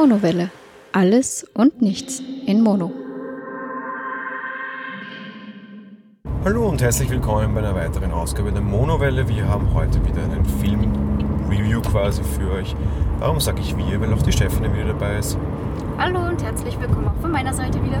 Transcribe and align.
Monowelle. 0.00 0.52
Alles 0.92 1.44
und 1.54 1.82
nichts 1.82 2.22
in 2.46 2.62
Mono. 2.62 2.92
Hallo 6.44 6.68
und 6.68 6.80
herzlich 6.80 7.10
willkommen 7.10 7.52
bei 7.52 7.58
einer 7.58 7.74
weiteren 7.74 8.12
Ausgabe 8.12 8.52
der 8.52 8.62
Monowelle. 8.62 9.28
Wir 9.28 9.48
haben 9.48 9.74
heute 9.74 9.98
wieder 10.06 10.22
einen 10.22 10.44
Film-Review 10.44 11.80
quasi 11.80 12.22
für 12.22 12.48
euch. 12.52 12.76
Warum 13.18 13.40
sage 13.40 13.60
ich 13.60 13.76
wir? 13.76 14.00
Weil 14.00 14.14
auch 14.14 14.22
die 14.22 14.30
Stefanie 14.30 14.72
wieder 14.72 14.92
dabei 14.92 15.18
ist. 15.18 15.36
Hallo 15.98 16.28
und 16.28 16.44
herzlich 16.44 16.78
willkommen 16.78 17.08
auch 17.08 17.20
von 17.20 17.32
meiner 17.32 17.52
Seite 17.52 17.82
wieder. 17.82 18.00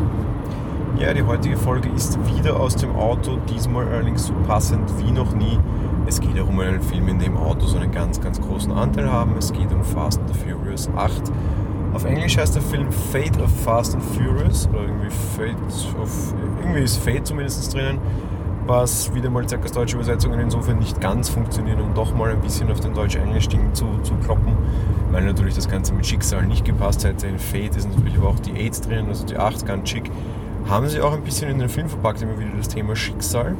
Ja, 1.00 1.12
die 1.12 1.24
heutige 1.24 1.56
Folge 1.56 1.88
ist 1.88 2.16
wieder 2.32 2.60
aus 2.60 2.76
dem 2.76 2.94
Auto, 2.94 3.38
diesmal 3.48 3.88
allerdings 3.88 4.26
so 4.26 4.34
passend 4.46 4.88
wie 5.00 5.10
noch 5.10 5.34
nie. 5.34 5.58
Es 6.06 6.20
geht 6.20 6.40
auch 6.40 6.48
um 6.48 6.60
einen 6.60 6.80
Film, 6.80 7.08
in 7.08 7.18
dem 7.18 7.36
Autos 7.36 7.74
einen 7.74 7.90
ganz, 7.90 8.20
ganz 8.20 8.40
großen 8.40 8.70
Anteil 8.70 9.10
haben. 9.10 9.34
Es 9.36 9.52
geht 9.52 9.72
um 9.72 9.82
Fast 9.82 10.20
and 10.20 10.32
the 10.32 10.38
Furious 10.38 10.88
8. 10.96 11.32
Auf 11.94 12.04
Englisch 12.04 12.36
heißt 12.36 12.54
der 12.54 12.62
Film 12.62 12.92
Fate 12.92 13.40
of 13.40 13.50
Fast 13.64 13.94
and 13.94 14.04
Furious 14.04 14.68
oder 14.68 14.82
irgendwie 14.82 15.10
Fate 15.36 15.56
of. 16.00 16.34
Irgendwie 16.60 16.80
ist 16.80 16.98
Fate 16.98 17.26
zumindest 17.26 17.72
drinnen, 17.72 17.98
was 18.66 19.12
wieder 19.14 19.30
mal 19.30 19.46
zeigt, 19.46 19.74
deutsche 19.74 19.96
Übersetzungen 19.96 20.38
insofern 20.38 20.78
nicht 20.78 21.00
ganz 21.00 21.30
funktionieren 21.30 21.80
und 21.80 21.96
doch 21.96 22.14
mal 22.14 22.30
ein 22.30 22.40
bisschen 22.40 22.70
auf 22.70 22.80
den 22.80 22.94
deutsch-englisch-Ding 22.94 23.72
zu, 23.72 23.86
zu 24.02 24.14
kloppen, 24.16 24.52
weil 25.10 25.24
natürlich 25.24 25.54
das 25.54 25.68
Ganze 25.68 25.94
mit 25.94 26.06
Schicksal 26.06 26.46
nicht 26.46 26.64
gepasst 26.64 27.04
hätte. 27.04 27.26
In 27.26 27.38
Fate 27.38 27.76
ist 27.76 27.88
natürlich 27.88 28.18
aber 28.18 28.28
auch 28.28 28.40
die 28.40 28.52
8 28.52 28.86
drinnen, 28.86 29.08
also 29.08 29.24
die 29.24 29.38
8 29.38 29.66
ganz 29.66 29.88
schick. 29.88 30.10
Haben 30.68 30.88
sie 30.88 31.00
auch 31.00 31.14
ein 31.14 31.22
bisschen 31.22 31.50
in 31.50 31.58
den 31.58 31.70
Film 31.70 31.88
verpackt, 31.88 32.20
immer 32.20 32.38
wieder 32.38 32.50
das 32.58 32.68
Thema 32.68 32.94
Schicksal. 32.94 33.54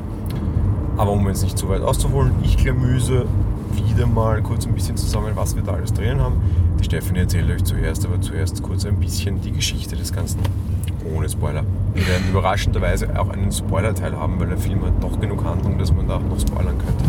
Aber 0.99 1.13
um 1.13 1.27
jetzt 1.29 1.43
nicht 1.43 1.57
zu 1.57 1.69
weit 1.71 1.81
auszuholen, 1.81 2.33
ich 2.43 2.59
klamüse 2.59 3.25
wieder 3.73 4.07
mal 4.07 4.43
kurz 4.43 4.67
ein 4.67 4.75
bisschen 4.75 4.97
zusammen, 4.97 5.33
was 5.35 5.57
wir 5.57 5.63
da 5.63 5.73
alles 5.73 5.93
drin 5.93 6.21
haben. 6.21 6.37
Die 6.81 6.85
Stefanie 6.85 7.21
erzählt 7.21 7.51
euch 7.51 7.65
zuerst, 7.65 8.07
aber 8.07 8.21
zuerst 8.21 8.63
kurz 8.63 8.87
ein 8.87 9.01
bisschen 9.01 9.41
die 9.41 9.51
Geschichte 9.53 9.97
des 9.97 10.13
Ganzen. 10.13 10.39
Ohne 11.15 11.29
Spoiler. 11.29 11.65
Wir 11.95 12.07
werden 12.07 12.25
überraschenderweise 12.31 13.19
auch 13.19 13.31
einen 13.31 13.51
Spoiler-Teil 13.51 14.17
haben, 14.17 14.39
weil 14.39 14.49
der 14.49 14.59
Film 14.59 14.85
hat 14.85 15.03
doch 15.03 15.21
genug 15.21 15.45
Handlung, 15.45 15.79
dass 15.79 15.93
man 15.93 16.07
da 16.07 16.17
auch 16.17 16.23
noch 16.23 16.39
spoilern 16.39 16.79
könnte. 16.79 17.05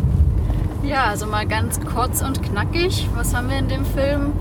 Ja, 0.84 1.06
also 1.06 1.28
mal 1.28 1.46
ganz 1.46 1.80
kurz 1.82 2.22
und 2.22 2.42
knackig. 2.42 3.08
Was 3.16 3.36
haben 3.36 3.50
wir 3.50 3.58
in 3.58 3.68
dem 3.68 3.86
Film? 3.86 4.32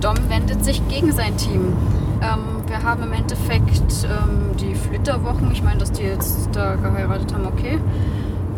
Dom 0.00 0.16
wendet 0.28 0.62
sich 0.64 0.86
gegen 0.88 1.10
sein 1.12 1.36
Team. 1.36 1.72
Ähm, 2.20 2.62
wir 2.66 2.82
haben 2.82 3.02
im 3.02 3.12
Endeffekt 3.12 4.04
ähm, 4.04 4.56
die 4.60 4.74
Flitterwochen. 4.74 5.50
Ich 5.52 5.62
meine, 5.62 5.78
dass 5.78 5.92
die 5.92 6.02
jetzt 6.02 6.50
da 6.52 6.74
geheiratet 6.74 7.32
haben, 7.32 7.46
okay. 7.46 7.78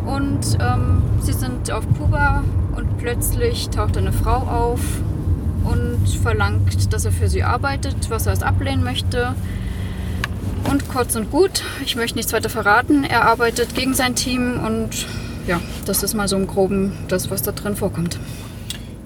Und 0.06 0.58
ähm, 0.60 1.02
sie 1.20 1.32
sind 1.32 1.70
auf 1.70 1.84
Kuba 1.98 2.42
und 2.74 2.98
plötzlich 2.98 3.68
taucht 3.68 3.96
eine 3.96 4.12
Frau 4.12 4.38
auf 4.38 4.80
und 5.64 6.08
verlangt, 6.22 6.92
dass 6.92 7.04
er 7.04 7.12
für 7.12 7.28
sie 7.28 7.42
arbeitet, 7.42 8.10
was 8.10 8.26
er 8.26 8.32
erst 8.32 8.42
ablehnen 8.42 8.84
möchte. 8.84 9.34
Und 10.70 10.88
kurz 10.88 11.16
und 11.16 11.30
gut, 11.30 11.62
ich 11.84 11.96
möchte 11.96 12.16
nichts 12.16 12.32
weiter 12.32 12.50
verraten, 12.50 13.04
er 13.04 13.24
arbeitet 13.24 13.74
gegen 13.74 13.94
sein 13.94 14.14
Team 14.14 14.60
und 14.64 15.06
ja, 15.46 15.60
das 15.86 16.02
ist 16.02 16.14
mal 16.14 16.28
so 16.28 16.36
im 16.36 16.46
Groben 16.46 16.92
das, 17.08 17.30
was 17.30 17.42
da 17.42 17.52
drin 17.52 17.74
vorkommt. 17.74 18.18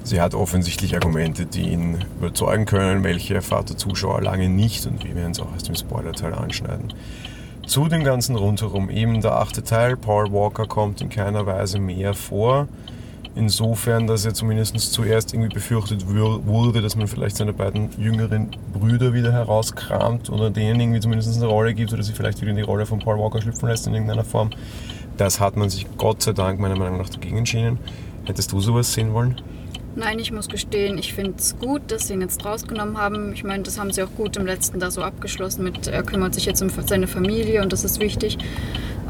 Sie 0.05 0.21
hat 0.21 0.35
offensichtlich 0.35 0.95
Argumente, 0.95 1.47
die 1.47 1.71
ihn 1.71 2.05
überzeugen 2.19 2.67
können, 2.67 3.05
welche 3.05 3.35
erfahrt 3.35 3.71
der 3.71 3.77
Zuschauer 3.77 4.21
lange 4.21 4.49
nicht 4.49 4.85
und 4.87 5.05
wir 5.05 5.15
werden 5.15 5.31
es 5.31 5.41
auch 5.41 5.55
aus 5.55 5.63
dem 5.63 5.77
Spoiler-Teil 5.77 6.35
anschneiden. 6.35 6.93
Zu 7.67 7.87
dem 7.87 8.03
ganzen 8.03 8.35
rundherum 8.35 8.91
eben 8.91 9.21
der 9.21 9.37
achte 9.37 9.63
Teil, 9.63 9.97
Paul 9.97 10.33
Walker 10.33 10.67
kommt 10.67 11.01
in 11.01 11.09
keiner 11.09 11.47
Weise 11.47 11.79
mehr 11.79 12.13
vor. 12.15 12.67
Insofern, 13.35 14.07
dass 14.07 14.27
er 14.27 14.35
zumindest 14.35 14.79
zuerst 14.93 15.33
irgendwie 15.33 15.55
befürchtet 15.55 16.07
wurde, 16.07 16.83
dass 16.83 16.97
man 16.97 17.09
vielleicht 17.09 17.37
seine 17.37 17.55
beiden 17.55 17.89
jüngeren 17.99 18.51
Brüder 18.75 19.15
wieder 19.15 19.33
herauskramt 19.33 20.29
oder 20.29 20.51
denen 20.51 20.81
irgendwie 20.81 21.01
zumindest 21.01 21.35
eine 21.37 21.47
Rolle 21.47 21.73
gibt 21.73 21.95
oder 21.95 22.03
sie 22.03 22.13
vielleicht 22.13 22.43
wieder 22.43 22.51
in 22.51 22.57
die 22.57 22.63
Rolle 22.63 22.85
von 22.85 22.99
Paul 22.99 23.19
Walker 23.19 23.41
schlüpfen 23.41 23.69
lässt 23.69 23.87
in 23.87 23.95
irgendeiner 23.95 24.25
Form. 24.25 24.51
Das 25.17 25.41
hat 25.41 25.57
man 25.57 25.71
sich 25.71 25.87
Gott 25.97 26.21
sei 26.21 26.33
Dank 26.33 26.61
meiner 26.61 26.77
Meinung 26.77 26.99
nach 26.99 27.09
dagegen 27.09 27.39
entschieden. 27.39 27.79
Hättest 28.27 28.53
du 28.53 28.61
sowas 28.61 28.93
sehen 28.93 29.15
wollen? 29.15 29.37
Nein, 29.95 30.19
ich 30.19 30.33
muss 30.33 30.49
gestehen, 30.49 30.97
ich 30.97 31.13
finde 31.13 31.35
es 31.37 31.59
gut, 31.59 31.83
dass 31.89 32.09
sie 32.09 32.15
ihn 32.15 32.23
jetzt 32.23 32.45
rausgenommen 32.45 32.97
haben. 32.97 33.33
Ich 33.35 33.45
meine, 33.45 33.63
das 33.63 33.79
haben 33.79 33.93
sie 33.93 34.03
auch 34.03 34.11
gut 34.17 34.39
im 34.39 34.47
letzten 34.47 34.81
da 34.81 34.91
so 34.91 35.03
abgeschlossen 35.03 35.65
mit, 35.65 35.87
er 35.87 36.03
kümmert 36.03 36.35
sich 36.35 36.47
jetzt 36.47 36.63
um 36.63 36.71
seine 36.71 37.07
Familie 37.07 37.61
und 37.63 37.73
das 37.75 37.85
ist 37.85 38.01
wichtig. 38.01 38.39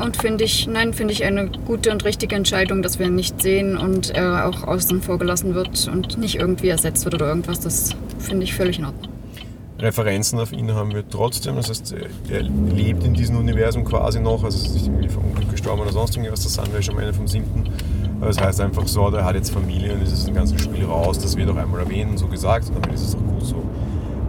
Und 0.02 0.16
finde 0.16 0.42
ich, 0.42 0.66
nein, 0.66 0.92
finde 0.92 1.12
ich 1.12 1.22
eine 1.24 1.48
gute 1.66 1.92
und 1.92 2.04
richtige 2.04 2.34
Entscheidung, 2.34 2.82
dass 2.82 2.98
wir 2.98 3.06
ihn 3.06 3.14
nicht 3.14 3.40
sehen 3.40 3.76
und 3.76 4.10
er 4.10 4.48
auch 4.48 4.64
außen 4.64 5.02
vorgelassen 5.02 5.54
wird 5.54 5.86
und 5.86 6.18
nicht 6.18 6.36
irgendwie 6.36 6.68
ersetzt 6.68 7.04
wird 7.04 7.14
oder 7.14 7.28
irgendwas. 7.28 7.60
Das 7.60 7.90
finde 8.18 8.42
ich 8.42 8.54
völlig 8.54 8.78
in 8.80 8.86
Ordnung. 8.86 9.12
Referenzen 9.78 10.38
auf 10.38 10.52
ihn 10.52 10.72
haben 10.72 10.94
wir 10.94 11.08
trotzdem. 11.08 11.56
Das 11.56 11.68
heißt, 11.68 11.94
er 12.28 12.42
lebt 12.42 13.04
in 13.04 13.14
diesem 13.14 13.36
Universum 13.36 13.84
quasi 13.84 14.20
noch. 14.20 14.44
Also 14.44 14.64
ist 14.64 14.74
nicht 14.74 14.86
irgendwie 14.86 15.08
vom 15.08 15.24
Unglück 15.24 15.50
gestorben 15.50 15.82
oder 15.82 15.92
sonst 15.92 16.16
irgendwas. 16.16 16.42
Das 16.42 16.54
sind 16.54 16.72
wir 16.72 16.82
schon 16.82 16.94
am 16.94 17.00
Ende 17.00 17.12
vom 17.12 17.26
siebten. 17.26 17.68
Das 18.22 18.40
heißt 18.40 18.60
einfach 18.60 18.86
so, 18.86 19.10
der 19.10 19.24
hat 19.24 19.34
jetzt 19.34 19.50
Familie 19.50 19.94
und 19.94 20.02
ist 20.02 20.12
aus 20.12 20.24
dem 20.24 20.34
ganzen 20.34 20.58
Spiel 20.58 20.84
raus. 20.84 21.18
Das 21.18 21.36
wird 21.36 21.50
auch 21.50 21.56
einmal 21.56 21.80
erwähnt 21.80 22.18
so 22.18 22.28
gesagt 22.28 22.68
und 22.68 22.76
damit 22.76 22.94
ist 22.94 23.08
es 23.08 23.14
auch 23.16 23.18
gut 23.18 23.44
so. 23.44 23.62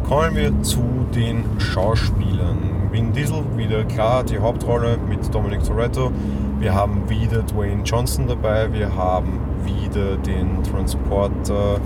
Kommen 0.07 0.35
wir 0.35 0.61
zu 0.63 0.83
den 1.13 1.45
Schauspielern. 1.59 2.89
Vin 2.91 3.13
Diesel, 3.13 3.43
wieder 3.55 3.83
klar, 3.85 4.23
die 4.23 4.39
Hauptrolle 4.39 4.97
mit 5.07 5.33
Dominic 5.33 5.63
Toretto. 5.63 6.11
Wir 6.59 6.73
haben 6.73 7.07
wieder 7.07 7.43
Dwayne 7.43 7.83
Johnson 7.83 8.27
dabei. 8.27 8.71
Wir 8.73 8.95
haben 8.95 9.39
wieder 9.63 10.17
den 10.17 10.63
Transporter. 10.63 11.79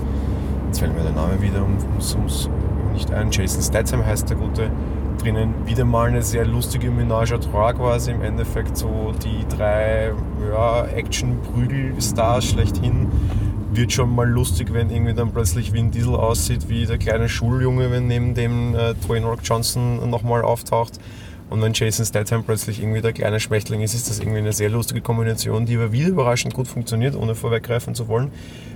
Jetzt 0.66 0.78
fällt 0.78 0.94
mir 0.94 1.02
der 1.02 1.12
Name 1.12 1.40
wieder 1.42 1.62
ums, 1.62 2.14
ums 2.14 2.48
nicht 2.94 3.12
ein. 3.12 3.30
Jason 3.30 3.62
Statham 3.62 4.04
heißt 4.04 4.30
der 4.30 4.36
Gute 4.38 4.70
drinnen 5.18 5.66
wieder 5.66 5.84
mal 5.84 6.08
eine 6.08 6.22
sehr 6.22 6.46
lustige 6.46 6.88
Ménage 6.90 7.34
à 7.34 7.38
trois 7.38 7.72
quasi. 7.72 8.12
Im 8.12 8.22
Endeffekt 8.22 8.76
so 8.76 9.12
die 9.22 9.46
drei 9.54 10.12
ja, 10.50 10.86
Action-Prügel-Stars 10.86 12.44
schlechthin. 12.44 13.08
Wird 13.72 13.92
schon 13.92 14.14
mal 14.14 14.28
lustig, 14.28 14.72
wenn 14.72 14.90
irgendwie 14.90 15.14
dann 15.14 15.30
plötzlich 15.30 15.72
Vin 15.72 15.90
Diesel 15.90 16.14
aussieht 16.14 16.68
wie 16.68 16.86
der 16.86 16.98
kleine 16.98 17.28
Schuljunge, 17.28 17.90
wenn 17.90 18.06
neben 18.06 18.34
dem 18.34 18.74
äh, 18.74 18.94
Dwayne 18.94 19.26
Rock 19.26 19.40
Johnson 19.44 20.08
nochmal 20.08 20.42
auftaucht. 20.42 20.98
Und 21.50 21.62
wenn 21.62 21.72
Jason 21.72 22.04
Statham 22.04 22.44
plötzlich 22.44 22.80
irgendwie 22.80 23.00
der 23.00 23.12
kleine 23.12 23.40
Schwächling 23.40 23.80
ist, 23.80 23.94
ist 23.94 24.08
das 24.08 24.20
irgendwie 24.20 24.38
eine 24.38 24.52
sehr 24.52 24.68
lustige 24.68 25.00
Kombination, 25.00 25.66
die 25.66 25.76
aber 25.76 25.92
wieder 25.92 26.08
überraschend 26.08 26.54
gut 26.54 26.68
funktioniert, 26.68 27.14
ohne 27.16 27.34
vorweggreifen 27.34 27.94
zu 27.94 28.08
wollen. 28.08 28.30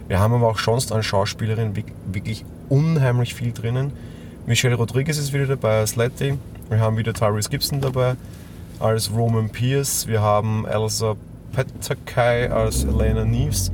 Wir 0.09 0.19
haben 0.19 0.35
aber 0.35 0.49
auch 0.49 0.59
sonst 0.59 0.93
an 0.93 1.03
Schauspielerinnen 1.03 1.75
wirklich 2.13 2.45
unheimlich 2.69 3.35
viel 3.35 3.53
drinnen. 3.53 3.93
Michelle 4.45 4.75
Rodriguez 4.75 5.19
ist 5.19 5.33
wieder 5.33 5.47
dabei 5.47 5.79
als 5.79 5.95
Letty. 5.95 6.37
Wir 6.69 6.81
haben 6.81 6.97
wieder 6.97 7.15
Tyrese 7.15 7.49
Gibson 7.49 7.81
dabei 7.81 8.17
als 8.81 9.13
Roman 9.15 9.49
Pierce. 9.49 10.09
Wir 10.09 10.21
haben 10.21 10.67
Elsa 10.67 11.15
Petakai 11.53 12.51
als 12.51 12.83
Elena 12.83 13.25
Neves. 13.25 13.71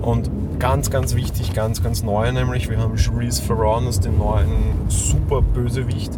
Und 0.00 0.30
ganz, 0.60 0.90
ganz 0.90 1.16
wichtig, 1.16 1.54
ganz, 1.54 1.82
ganz 1.82 2.04
neu 2.04 2.30
nämlich, 2.30 2.70
wir 2.70 2.78
haben 2.78 2.96
Charisse 2.96 3.48
Theron 3.48 3.86
als 3.86 3.98
den 3.98 4.16
neuen 4.16 4.88
super 4.88 5.42
Bösewicht, 5.42 6.12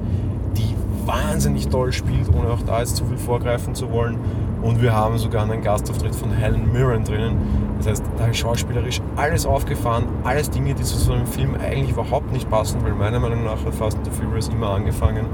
die 0.59 0.75
wahnsinnig 1.06 1.69
toll 1.69 1.93
spielt, 1.93 2.28
ohne 2.28 2.50
auch 2.50 2.62
da 2.62 2.81
jetzt 2.81 2.97
zu 2.97 3.06
viel 3.06 3.16
vorgreifen 3.16 3.75
zu 3.75 3.91
wollen. 3.91 4.19
Und 4.64 4.80
wir 4.80 4.94
haben 4.94 5.19
sogar 5.19 5.42
einen 5.42 5.60
Gastauftritt 5.60 6.14
von 6.14 6.32
Helen 6.32 6.72
Mirren 6.72 7.04
drinnen. 7.04 7.36
Das 7.76 7.86
heißt, 7.86 8.04
da 8.16 8.28
ist 8.28 8.38
schauspielerisch 8.38 9.02
alles 9.14 9.44
aufgefahren, 9.44 10.06
alles 10.25 10.48
Dinge, 10.48 10.72
die 10.72 10.82
zu 10.82 10.97
so 10.97 11.12
einem 11.12 11.26
Film 11.26 11.54
eigentlich 11.62 11.91
überhaupt 11.91 12.32
nicht 12.32 12.48
passen, 12.48 12.82
weil 12.82 12.92
meiner 12.92 13.20
Meinung 13.20 13.44
nach 13.44 13.62
hat 13.62 13.75
Fast 13.75 13.98
and 13.98 14.06
the 14.06 14.10
Furious 14.10 14.48
immer 14.48 14.70
angefangen, 14.70 15.26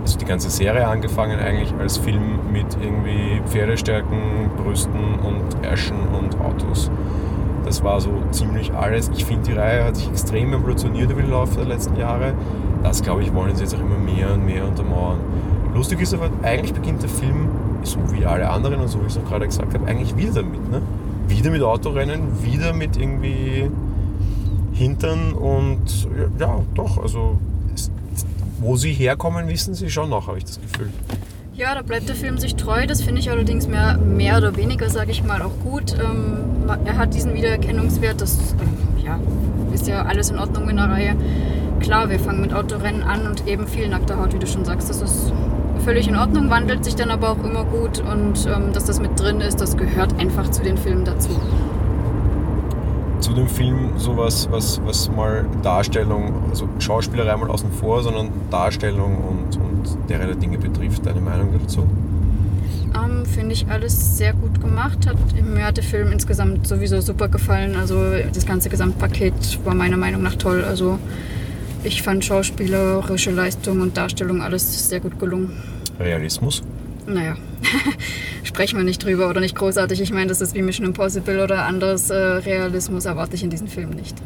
also 0.00 0.18
die 0.18 0.24
ganze 0.24 0.48
Serie 0.48 0.88
angefangen 0.88 1.38
eigentlich 1.38 1.74
als 1.78 1.98
Film 1.98 2.38
mit 2.50 2.74
irgendwie 2.82 3.42
Pferdestärken, 3.44 4.50
Brüsten 4.56 5.18
und 5.22 5.62
Ärschen 5.62 5.98
und 6.18 6.40
Autos. 6.40 6.90
Das 7.66 7.84
war 7.84 8.00
so 8.00 8.10
ziemlich 8.30 8.72
alles. 8.72 9.10
Ich 9.14 9.26
finde, 9.26 9.50
die 9.50 9.52
Reihe 9.52 9.84
hat 9.84 9.96
sich 9.96 10.08
extrem 10.08 10.54
evolutioniert 10.54 11.10
über 11.10 11.20
den 11.20 11.30
Laufe 11.30 11.56
der 11.56 11.66
letzten 11.66 11.96
Jahre. 11.96 12.32
Das, 12.82 13.02
glaube 13.02 13.22
ich, 13.22 13.34
wollen 13.34 13.54
sie 13.54 13.64
jetzt 13.64 13.74
auch 13.74 13.80
immer 13.80 13.98
mehr 13.98 14.32
und 14.32 14.46
mehr 14.46 14.66
untermauern. 14.66 15.18
Lustig 15.74 16.00
ist 16.00 16.14
aber, 16.14 16.30
eigentlich 16.42 16.72
beginnt 16.72 17.02
der 17.02 17.10
Film 17.10 17.50
so 17.84 17.98
wie 18.12 18.24
alle 18.24 18.48
anderen 18.48 18.80
und 18.80 18.88
so 18.88 19.00
wie 19.00 19.06
ich 19.06 19.12
es 19.12 19.18
auch 19.18 19.28
gerade 19.28 19.46
gesagt 19.46 19.74
habe, 19.74 19.86
eigentlich 19.86 20.16
wieder 20.16 20.32
damit. 20.32 20.70
Ne? 20.70 20.82
Wieder 21.28 21.50
mit 21.50 21.62
Autorennen, 21.62 22.42
wieder 22.42 22.72
mit 22.72 22.96
irgendwie 22.96 23.70
Hintern 24.72 25.32
und 25.32 26.04
ja, 26.04 26.46
ja 26.46 26.60
doch, 26.74 26.98
also 26.98 27.38
es, 27.74 27.90
wo 28.58 28.76
sie 28.76 28.92
herkommen, 28.92 29.48
wissen 29.48 29.74
sie 29.74 29.90
schon 29.90 30.10
noch, 30.10 30.26
habe 30.26 30.38
ich 30.38 30.44
das 30.44 30.60
Gefühl. 30.60 30.90
Ja, 31.60 31.74
da 31.74 31.82
bleibt 31.82 32.08
der 32.08 32.16
Film 32.16 32.38
sich 32.38 32.56
treu. 32.56 32.86
Das 32.86 33.02
finde 33.02 33.20
ich 33.20 33.30
allerdings 33.30 33.68
mehr, 33.68 33.98
mehr 33.98 34.38
oder 34.38 34.56
weniger, 34.56 34.88
sage 34.88 35.10
ich 35.10 35.22
mal, 35.22 35.42
auch 35.42 35.52
gut. 35.62 35.94
Ähm, 36.02 36.38
er 36.86 36.96
hat 36.96 37.12
diesen 37.12 37.34
Wiedererkennungswert. 37.34 38.18
Das 38.18 38.38
äh, 38.38 39.04
ja, 39.04 39.20
ist 39.70 39.86
ja 39.86 40.06
alles 40.06 40.30
in 40.30 40.38
Ordnung 40.38 40.70
in 40.70 40.76
der 40.76 40.88
Reihe. 40.88 41.16
Klar, 41.80 42.08
wir 42.08 42.18
fangen 42.18 42.40
mit 42.40 42.54
Autorennen 42.54 43.02
an 43.02 43.26
und 43.26 43.46
eben 43.46 43.66
viel 43.66 43.88
nackter 43.88 44.16
Haut, 44.18 44.32
wie 44.32 44.38
du 44.38 44.46
schon 44.46 44.64
sagst. 44.64 44.88
Das 44.88 45.02
ist 45.02 45.32
völlig 45.80 46.08
in 46.08 46.16
Ordnung, 46.16 46.50
wandelt 46.50 46.84
sich 46.84 46.94
dann 46.94 47.10
aber 47.10 47.30
auch 47.30 47.44
immer 47.44 47.64
gut 47.64 48.00
und 48.00 48.46
ähm, 48.46 48.72
dass 48.72 48.84
das 48.84 49.00
mit 49.00 49.18
drin 49.18 49.40
ist, 49.40 49.60
das 49.60 49.76
gehört 49.76 50.18
einfach 50.18 50.50
zu 50.50 50.62
den 50.62 50.76
Filmen 50.76 51.04
dazu. 51.04 51.30
zu 53.20 53.34
dem 53.34 53.48
Film 53.48 53.90
sowas, 53.96 54.48
was, 54.50 54.80
was 54.84 55.10
mal 55.10 55.44
Darstellung, 55.62 56.34
also 56.50 56.68
Schauspielerei 56.78 57.36
mal 57.36 57.50
außen 57.50 57.70
vor, 57.70 58.02
sondern 58.02 58.30
Darstellung 58.50 59.18
und, 59.18 59.56
und 59.56 60.08
derlei 60.08 60.34
Dinge 60.34 60.58
betrifft. 60.58 61.06
Deine 61.06 61.20
Meinung 61.20 61.50
dazu? 61.60 61.86
Ähm, 62.94 63.24
Finde 63.24 63.52
ich 63.52 63.68
alles 63.68 64.18
sehr 64.18 64.32
gut 64.32 64.60
gemacht. 64.60 65.06
Hat, 65.06 65.16
mir 65.44 65.66
hat 65.66 65.76
der 65.76 65.84
Film 65.84 66.10
insgesamt 66.10 66.66
sowieso 66.66 67.00
super 67.00 67.28
gefallen. 67.28 67.76
Also 67.76 67.94
das 68.32 68.46
ganze 68.46 68.68
Gesamtpaket 68.68 69.64
war 69.64 69.74
meiner 69.74 69.96
Meinung 69.96 70.22
nach 70.22 70.34
toll. 70.34 70.64
Also 70.64 70.98
ich 71.84 72.02
fand 72.02 72.24
schauspielerische 72.24 73.30
Leistung 73.30 73.80
und 73.80 73.96
Darstellung 73.96 74.42
alles 74.42 74.88
sehr 74.88 75.00
gut 75.00 75.18
gelungen. 75.18 75.52
Realismus? 75.98 76.62
Naja, 77.06 77.36
sprechen 78.44 78.76
wir 78.78 78.84
nicht 78.84 79.04
drüber 79.04 79.28
oder 79.28 79.40
nicht 79.40 79.56
großartig. 79.56 80.00
Ich 80.00 80.12
meine, 80.12 80.28
das 80.28 80.40
ist 80.40 80.54
wie 80.54 80.62
Mission 80.62 80.86
Impossible 80.86 81.42
oder 81.42 81.64
anderes 81.64 82.10
äh, 82.10 82.14
Realismus 82.14 83.04
erwarte 83.04 83.34
ich 83.34 83.42
in 83.42 83.50
diesem 83.50 83.68
Film 83.68 83.90
nicht. 83.90 84.16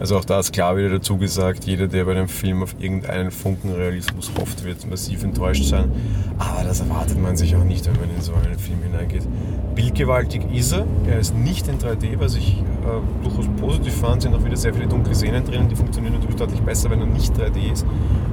Also 0.00 0.16
auch 0.16 0.24
da 0.24 0.38
ist 0.38 0.52
klar 0.52 0.76
wieder 0.76 0.90
dazu 0.90 1.16
gesagt, 1.16 1.64
jeder, 1.64 1.88
der 1.88 2.04
bei 2.04 2.12
einem 2.12 2.28
Film 2.28 2.62
auf 2.62 2.76
irgendeinen 2.78 3.32
Funken 3.32 3.72
Realismus 3.72 4.30
hofft, 4.38 4.64
wird 4.64 4.88
massiv 4.88 5.24
enttäuscht 5.24 5.64
sein. 5.64 5.90
Aber 6.38 6.62
das 6.62 6.80
erwartet 6.80 7.20
man 7.20 7.36
sich 7.36 7.56
auch 7.56 7.64
nicht, 7.64 7.84
wenn 7.86 8.00
man 8.00 8.14
in 8.14 8.22
so 8.22 8.32
einen 8.34 8.58
Film 8.58 8.80
hineingeht. 8.82 9.26
Bildgewaltig 9.74 10.42
ist 10.54 10.72
er. 10.72 10.86
Er 11.08 11.18
ist 11.18 11.34
nicht 11.34 11.66
in 11.66 11.78
3D, 11.78 12.20
was 12.20 12.36
ich 12.36 12.58
äh, 12.58 13.24
durchaus 13.24 13.46
positiv 13.60 13.94
fand. 13.94 14.22
Sind 14.22 14.34
auch 14.34 14.44
wieder 14.44 14.56
sehr 14.56 14.72
viele 14.72 14.86
dunkle 14.86 15.14
Szenen 15.16 15.44
drin. 15.44 15.68
Die 15.68 15.76
funktionieren 15.76 16.14
natürlich 16.14 16.36
deutlich 16.36 16.60
besser, 16.60 16.90
wenn 16.90 17.00
er 17.00 17.06
nicht 17.06 17.34
3D 17.34 17.72
ist. 17.72 17.84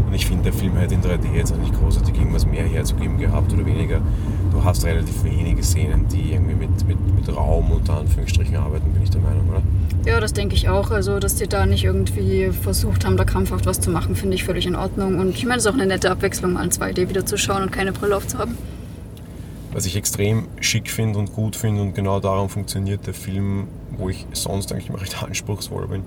Und 0.06 0.14
ich 0.14 0.28
finde, 0.28 0.44
der 0.44 0.54
Film 0.54 0.78
hätte 0.78 0.94
in 0.94 1.02
3D 1.02 1.34
jetzt 1.36 1.52
auch 1.52 1.58
nicht 1.58 1.74
großartig 1.74 2.16
irgendwas 2.16 2.46
mehr 2.46 2.64
herzugeben 2.64 3.18
gehabt 3.18 3.52
oder 3.54 3.66
weniger. 3.66 4.02
Du 4.52 4.64
hast 4.64 4.86
relativ 4.86 5.24
wenige 5.24 5.64
Szenen, 5.64 6.08
die 6.08 6.34
irgendwie 6.34 6.56
mit, 6.56 6.88
mit, 6.88 6.98
mit 7.16 7.36
Raum 7.36 7.72
unter 7.72 7.98
Anführungsstrichen 7.98 8.56
arbeiten, 8.56 8.92
bin 8.94 9.02
ich 9.02 9.10
der 9.10 9.22
Meinung, 9.22 9.50
oder? 9.50 9.62
Ja, 10.06 10.20
das 10.20 10.34
denke 10.34 10.54
ich 10.54 10.70
auch. 10.70 10.92
Also, 10.92 11.20
dass 11.20 11.36
die 11.36 11.48
da 11.56 11.66
nicht 11.66 11.86
irgendwie 11.86 12.52
versucht 12.52 13.06
haben, 13.06 13.16
da 13.18 13.24
krampfhaft 13.24 13.66
was 13.66 13.80
zu 13.80 13.90
machen, 13.90 14.16
finde 14.16 14.36
ich 14.36 14.44
völlig 14.44 14.68
in 14.68 14.76
Ordnung. 14.76 15.20
Und 15.20 15.30
ich 15.30 15.46
meine, 15.46 15.58
es 15.58 15.66
ist 15.66 15.72
auch 15.72 15.76
eine 15.76 15.86
nette 15.86 16.12
Abwechslung, 16.12 16.54
mal 16.54 16.66
in 16.66 16.72
2D 16.72 17.08
wieder 17.10 17.26
zu 17.26 17.38
schauen 17.38 17.64
und 17.64 17.72
keine 17.72 17.94
Brille 17.94 18.18
aufzuhaben. 18.18 18.58
Was 19.72 19.86
ich 19.86 19.96
extrem 19.96 20.48
schick 20.60 20.90
finde 20.90 21.20
und 21.20 21.34
gut 21.34 21.56
finde 21.56 21.82
und 21.82 21.96
genau 21.96 22.20
darum 22.20 22.50
funktioniert 22.50 23.08
der 23.08 23.14
Film, 23.14 23.68
wo 23.98 24.10
ich 24.10 24.26
sonst 24.34 24.72
eigentlich 24.72 24.90
immer 24.90 25.02
recht 25.02 25.22
anspruchsvoll 25.24 25.88
bin, 25.88 26.04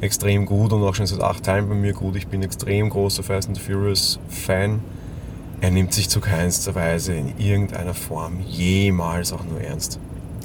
extrem 0.00 0.46
gut 0.46 0.72
und 0.72 0.82
auch 0.82 0.94
schon 0.94 1.06
seit 1.06 1.20
acht 1.20 1.44
Teilen 1.44 1.68
bei 1.68 1.74
mir 1.74 1.92
gut. 1.92 2.16
Ich 2.16 2.26
bin 2.26 2.42
extrem 2.42 2.88
großer 2.88 3.22
Fast 3.22 3.48
and 3.48 3.58
Furious 3.58 4.18
Fan. 4.28 4.80
Er 5.60 5.70
nimmt 5.70 5.92
sich 5.92 6.08
zu 6.08 6.20
keinster 6.20 6.74
Weise 6.74 7.14
in 7.14 7.36
irgendeiner 7.38 7.94
Form 7.94 8.38
jemals 8.46 9.32
auch 9.32 9.44
nur 9.44 9.60
ernst. 9.60 9.98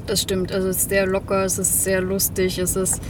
Das 0.05 0.21
stimmt. 0.21 0.51
Also 0.51 0.67
es 0.67 0.77
ist 0.77 0.89
sehr 0.89 1.05
locker, 1.05 1.45
es 1.45 1.59
ist 1.59 1.83
sehr 1.83 2.01
lustig, 2.01 2.57
es 2.57 2.75
ist 2.75 3.01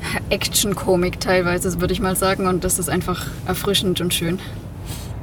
Action-Komik 0.30 1.20
teilweise, 1.20 1.80
würde 1.80 1.92
ich 1.92 2.00
mal 2.00 2.16
sagen. 2.16 2.46
Und 2.46 2.64
das 2.64 2.78
ist 2.78 2.88
einfach 2.88 3.26
erfrischend 3.46 4.00
und 4.00 4.14
schön. 4.14 4.38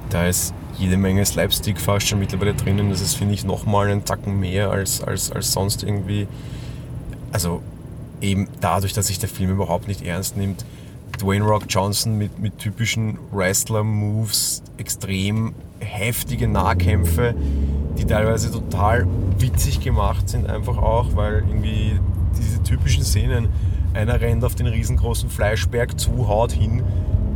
Da 0.09 0.27
ist 0.27 0.53
jede 0.77 0.97
Menge 0.97 1.25
Slapstick 1.25 1.79
fast 1.79 2.07
schon 2.07 2.19
mittlerweile 2.19 2.53
drinnen. 2.53 2.89
Das 2.89 3.01
ist, 3.01 3.15
finde 3.15 3.33
ich, 3.33 3.43
nochmal 3.45 3.87
einen 3.87 4.05
Tacken 4.05 4.39
mehr 4.39 4.71
als, 4.71 5.01
als, 5.03 5.31
als 5.31 5.51
sonst 5.51 5.83
irgendwie. 5.83 6.27
Also 7.31 7.61
eben 8.21 8.47
dadurch, 8.61 8.93
dass 8.93 9.07
sich 9.07 9.19
der 9.19 9.29
Film 9.29 9.51
überhaupt 9.51 9.87
nicht 9.87 10.01
ernst 10.01 10.37
nimmt. 10.37 10.65
Dwayne 11.19 11.45
Rock 11.45 11.63
Johnson 11.69 12.17
mit, 12.17 12.39
mit 12.39 12.57
typischen 12.59 13.17
Wrestler-Moves, 13.31 14.63
extrem 14.77 15.53
heftige 15.79 16.47
Nahkämpfe, 16.47 17.35
die 17.97 18.05
teilweise 18.05 18.51
total 18.51 19.07
witzig 19.37 19.79
gemacht 19.79 20.29
sind, 20.29 20.49
einfach 20.49 20.77
auch, 20.77 21.15
weil 21.15 21.43
irgendwie 21.47 21.99
diese 22.37 22.61
typischen 22.63 23.03
Szenen, 23.03 23.47
einer 23.95 24.19
rennt 24.19 24.43
auf 24.43 24.55
den 24.55 24.67
riesengroßen 24.67 25.29
Fleischberg 25.29 25.99
zu, 25.99 26.27
haut 26.27 26.51
hin, 26.51 26.83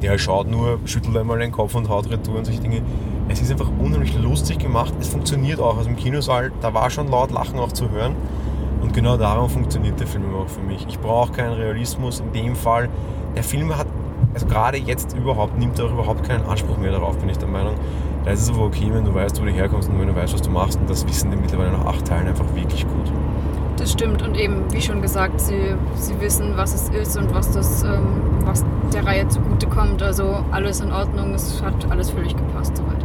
der 0.01 0.17
schaut 0.17 0.49
nur, 0.49 0.79
schüttelt 0.85 1.17
einmal 1.17 1.39
den 1.39 1.51
Kopf 1.51 1.75
und 1.75 1.89
haut 1.89 2.09
retour 2.09 2.37
und 2.37 2.45
solche 2.45 2.61
Dinge. 2.61 2.81
Es 3.27 3.41
ist 3.41 3.51
einfach 3.51 3.69
unheimlich 3.79 4.17
lustig 4.17 4.59
gemacht, 4.59 4.93
es 4.99 5.09
funktioniert 5.09 5.59
auch. 5.59 5.77
Also 5.77 5.89
im 5.89 5.95
Kinosaal, 5.95 6.51
da 6.61 6.73
war 6.73 6.89
schon 6.89 7.09
laut 7.09 7.31
Lachen 7.31 7.59
auch 7.59 7.71
zu 7.71 7.89
hören. 7.89 8.15
Und 8.81 8.93
genau 8.93 9.17
darum 9.17 9.49
funktioniert 9.49 9.99
der 9.99 10.07
Film 10.07 10.23
auch 10.35 10.47
für 10.47 10.61
mich. 10.61 10.85
Ich 10.87 10.99
brauche 10.99 11.33
keinen 11.33 11.53
Realismus 11.53 12.21
in 12.21 12.31
dem 12.31 12.55
Fall. 12.55 12.89
Der 13.35 13.43
Film 13.43 13.77
hat, 13.77 13.87
also 14.33 14.45
gerade 14.45 14.77
jetzt 14.77 15.15
überhaupt, 15.15 15.57
nimmt 15.59 15.77
er 15.79 15.85
auch 15.85 15.91
überhaupt 15.91 16.27
keinen 16.27 16.45
Anspruch 16.45 16.77
mehr 16.77 16.91
darauf, 16.91 17.17
bin 17.17 17.29
ich 17.29 17.37
der 17.37 17.49
Meinung. 17.49 17.75
Da 18.23 18.31
ist 18.31 18.41
es 18.41 18.49
aber 18.49 18.65
okay, 18.65 18.89
wenn 18.91 19.05
du 19.05 19.13
weißt, 19.13 19.39
wo 19.41 19.45
du 19.45 19.51
herkommst 19.51 19.89
und 19.89 19.99
wenn 19.99 20.07
du 20.07 20.15
weißt, 20.15 20.33
was 20.33 20.41
du 20.41 20.49
machst. 20.49 20.79
Und 20.79 20.89
das 20.89 21.07
wissen 21.07 21.29
die 21.31 21.37
mittlerweile 21.37 21.71
nach 21.71 21.85
acht 21.85 22.05
Teilen 22.05 22.27
einfach 22.27 22.45
wirklich 22.55 22.85
gut. 22.87 23.11
Das 23.79 23.93
stimmt 23.93 24.21
und 24.21 24.35
eben, 24.35 24.69
wie 24.73 24.81
schon 24.81 25.01
gesagt, 25.01 25.39
sie, 25.39 25.73
sie 25.95 26.19
wissen, 26.19 26.57
was 26.57 26.73
es 26.73 26.89
ist 26.89 27.17
und 27.17 27.33
was, 27.33 27.49
das, 27.51 27.83
ähm, 27.83 28.07
was 28.43 28.65
der 28.93 29.05
Reihe 29.05 29.25
zugutekommt. 29.29 30.03
Also 30.03 30.43
alles 30.51 30.81
in 30.81 30.91
Ordnung, 30.91 31.33
es 31.33 31.61
hat 31.63 31.89
alles 31.89 32.09
völlig 32.09 32.35
gepasst 32.35 32.75
soweit. 32.75 32.97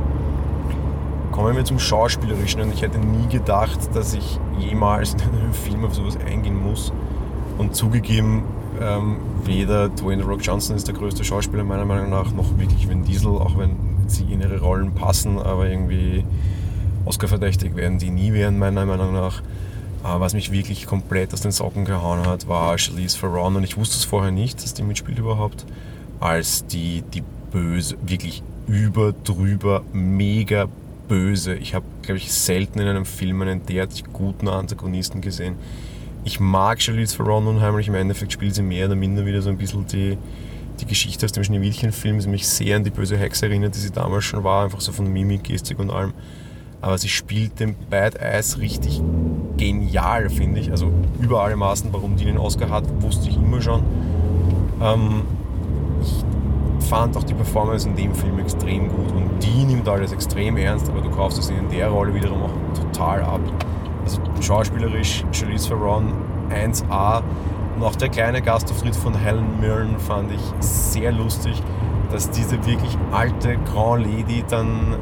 Kommen 1.31 1.55
wir 1.55 1.65
zum 1.65 1.79
Schauspielerischen 1.79 2.61
und 2.61 2.75
ich 2.75 2.82
hätte 2.82 2.99
nie 2.99 3.29
gedacht, 3.29 3.79
dass 3.94 4.15
ich 4.15 4.41
jemals 4.59 5.15
in 5.15 5.38
einem 5.38 5.53
Film 5.53 5.85
auf 5.85 5.94
sowas 5.94 6.19
eingehen 6.26 6.61
muss. 6.61 6.93
Und 7.56 7.76
zugegeben, 7.76 8.43
ähm, 8.81 9.19
weder 9.44 9.88
Dwayne 9.88 10.25
Rock 10.25 10.41
Johnson 10.43 10.75
ist 10.75 10.88
der 10.88 10.94
größte 10.97 11.23
Schauspieler 11.23 11.62
meiner 11.62 11.85
Meinung 11.85 12.11
nach, 12.11 12.32
noch 12.32 12.59
wirklich 12.59 12.88
Vin 12.88 13.05
Diesel, 13.05 13.31
auch 13.31 13.56
wenn 13.56 13.76
sie 14.09 14.25
in 14.25 14.41
ihre 14.41 14.61
Rollen 14.61 14.93
passen, 14.93 15.38
aber 15.38 15.69
irgendwie 15.69 16.25
Oscar-verdächtig 17.05 17.76
werden 17.76 17.99
die 17.99 18.11
nie 18.11 18.32
werden, 18.32 18.59
meiner 18.59 18.85
Meinung 18.87 19.12
nach. 19.12 19.41
Aber 20.04 20.20
was 20.20 20.34
mich 20.34 20.52
wirklich 20.52 20.86
komplett 20.86 21.32
aus 21.32 21.40
den 21.40 21.50
Socken 21.50 21.86
gehauen 21.86 22.26
hat, 22.26 22.46
war 22.46 22.76
Charlize 22.76 23.18
Theron 23.18 23.56
und 23.56 23.64
ich 23.64 23.78
wusste 23.78 23.96
es 23.96 24.04
vorher 24.04 24.30
nicht, 24.30 24.62
dass 24.62 24.74
die 24.74 24.82
mitspielt 24.82 25.18
überhaupt, 25.18 25.64
als 26.20 26.66
die, 26.66 27.02
die 27.14 27.22
böse, 27.50 27.96
wirklich 28.02 28.42
über, 28.66 29.14
drüber, 29.24 29.82
mega 29.94 30.68
böse. 31.08 31.54
Ich 31.54 31.74
habe, 31.74 31.86
glaube 32.02 32.18
ich, 32.18 32.30
selten 32.30 32.80
in 32.80 32.86
einem 32.86 33.06
Film 33.06 33.40
einen 33.40 33.64
derartig 33.64 34.04
guten 34.12 34.46
Antagonisten 34.46 35.22
gesehen. 35.22 35.56
Ich 36.22 36.38
mag 36.38 36.82
Charlize 36.82 37.16
Theron 37.16 37.46
unheimlich, 37.46 37.88
im 37.88 37.94
Endeffekt 37.94 38.34
spielt 38.34 38.54
sie 38.54 38.62
mehr 38.62 38.86
oder 38.86 38.96
minder 38.96 39.24
wieder 39.24 39.40
so 39.40 39.48
ein 39.48 39.56
bisschen 39.56 39.86
die, 39.86 40.18
die 40.80 40.86
Geschichte 40.86 41.24
aus 41.24 41.32
dem 41.32 41.44
Schneewittchen-Film, 41.44 42.18
die 42.18 42.28
mich 42.28 42.46
sehr 42.46 42.76
an 42.76 42.84
die 42.84 42.90
böse 42.90 43.16
Hexe 43.16 43.46
erinnert, 43.46 43.74
die 43.74 43.80
sie 43.80 43.90
damals 43.90 44.24
schon 44.24 44.44
war, 44.44 44.64
einfach 44.64 44.82
so 44.82 44.92
von 44.92 45.10
Mimik, 45.10 45.44
Gestik 45.44 45.78
und 45.78 45.90
allem. 45.90 46.12
Aber 46.84 46.98
sie 46.98 47.08
spielt 47.08 47.60
den 47.60 47.76
Bad 47.88 48.16
Eyes 48.16 48.58
richtig 48.58 49.02
genial, 49.56 50.28
finde 50.28 50.60
ich. 50.60 50.70
Also 50.70 50.92
über 51.18 51.42
alle 51.42 51.56
Maßen, 51.56 51.90
warum 51.94 52.16
die 52.16 52.26
den 52.26 52.37
Oscar 52.37 52.68
hat, 52.68 52.85
wusste 53.00 53.30
ich 53.30 53.37
immer 53.37 53.62
schon. 53.62 53.82
Ähm, 54.82 55.23
ich 56.02 56.87
fand 56.87 57.16
auch 57.16 57.25
die 57.25 57.32
Performance 57.32 57.88
in 57.88 57.97
dem 57.97 58.14
Film 58.14 58.38
extrem 58.38 58.90
gut 58.90 59.12
und 59.12 59.30
die 59.42 59.64
nimmt 59.64 59.88
alles 59.88 60.12
extrem 60.12 60.59
ernst, 60.59 60.90
aber 60.90 61.00
du 61.00 61.09
kaufst 61.09 61.38
es 61.38 61.49
in 61.49 61.70
der 61.70 61.88
Rolle 61.88 62.12
wiederum 62.12 62.42
auch 62.42 62.78
total 62.78 63.23
ab. 63.23 63.40
Also 64.04 64.20
schauspielerisch, 64.42 65.25
Charlize 65.32 65.70
Theron 65.70 66.12
1A 66.50 67.23
und 67.76 67.82
auch 67.82 67.97
der 67.97 68.11
kleine 68.11 68.42
Gastauftritt 68.42 68.94
von 68.94 69.14
Helen 69.14 69.59
Mirren 69.59 69.99
fand 69.99 70.30
ich 70.32 70.52
sehr 70.61 71.12
lustig, 71.12 71.62
dass 72.12 72.28
diese 72.30 72.66
wirklich 72.66 72.99
alte 73.11 73.56
Grand 73.73 74.04
Lady 74.04 74.44
dann 74.50 74.99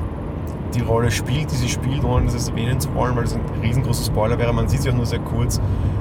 die 0.75 0.81
Rolle 0.81 1.11
spielt, 1.11 1.51
die 1.51 1.57
sie 1.57 1.69
spielt, 1.69 2.05
ohne 2.05 2.31
das 2.31 2.49
erwähnen 2.49 2.81
zu 2.81 2.95
wollen, 2.95 3.17
weil 3.17 3.25
es 3.25 3.35
ein 3.35 3.41
riesengroßer 3.63 4.05
Spoiler 4.05 4.39
wäre. 4.39 4.53
Man 4.53 4.69
sieht 4.69 4.83
sie 4.83 4.91
auch 4.91 4.95
nur 4.95 5.07
sehr 5.07 5.21
kurz, 5.21 5.61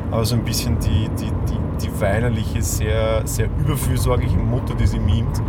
aber 0.10 0.26
so 0.26 0.36
ein 0.36 0.44
bisschen 0.44 0.78
die, 0.80 1.10
die, 1.20 1.32
die, 1.50 1.86
die 1.86 2.02
weinerliche, 2.02 2.62
sehr, 2.62 3.26
sehr 3.26 3.48
überfürsorgliche 3.60 4.38
Mutter, 4.38 4.74
die 4.76 4.88
sie 4.88 5.00
mimt. 5.00 5.42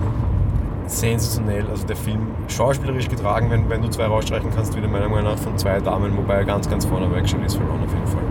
Sensationell, 0.86 1.64
also 1.70 1.86
der 1.86 1.96
Film 1.96 2.20
schauspielerisch 2.48 3.08
getragen, 3.08 3.50
wenn, 3.50 3.68
wenn 3.70 3.82
du 3.82 3.88
zwei 3.88 4.06
rausstreichen 4.06 4.50
kannst, 4.54 4.76
wieder 4.76 4.88
meiner 4.88 5.08
Meinung 5.08 5.32
nach 5.32 5.38
von 5.38 5.56
zwei 5.56 5.80
Damen, 5.80 6.16
wobei 6.16 6.44
ganz, 6.44 6.68
ganz 6.68 6.84
vorne 6.84 7.10
weg 7.14 7.28
Charlize 7.28 7.56
Theron 7.56 7.82
auf 7.82 7.92
jeden 7.92 8.06
Fall. 8.06 8.22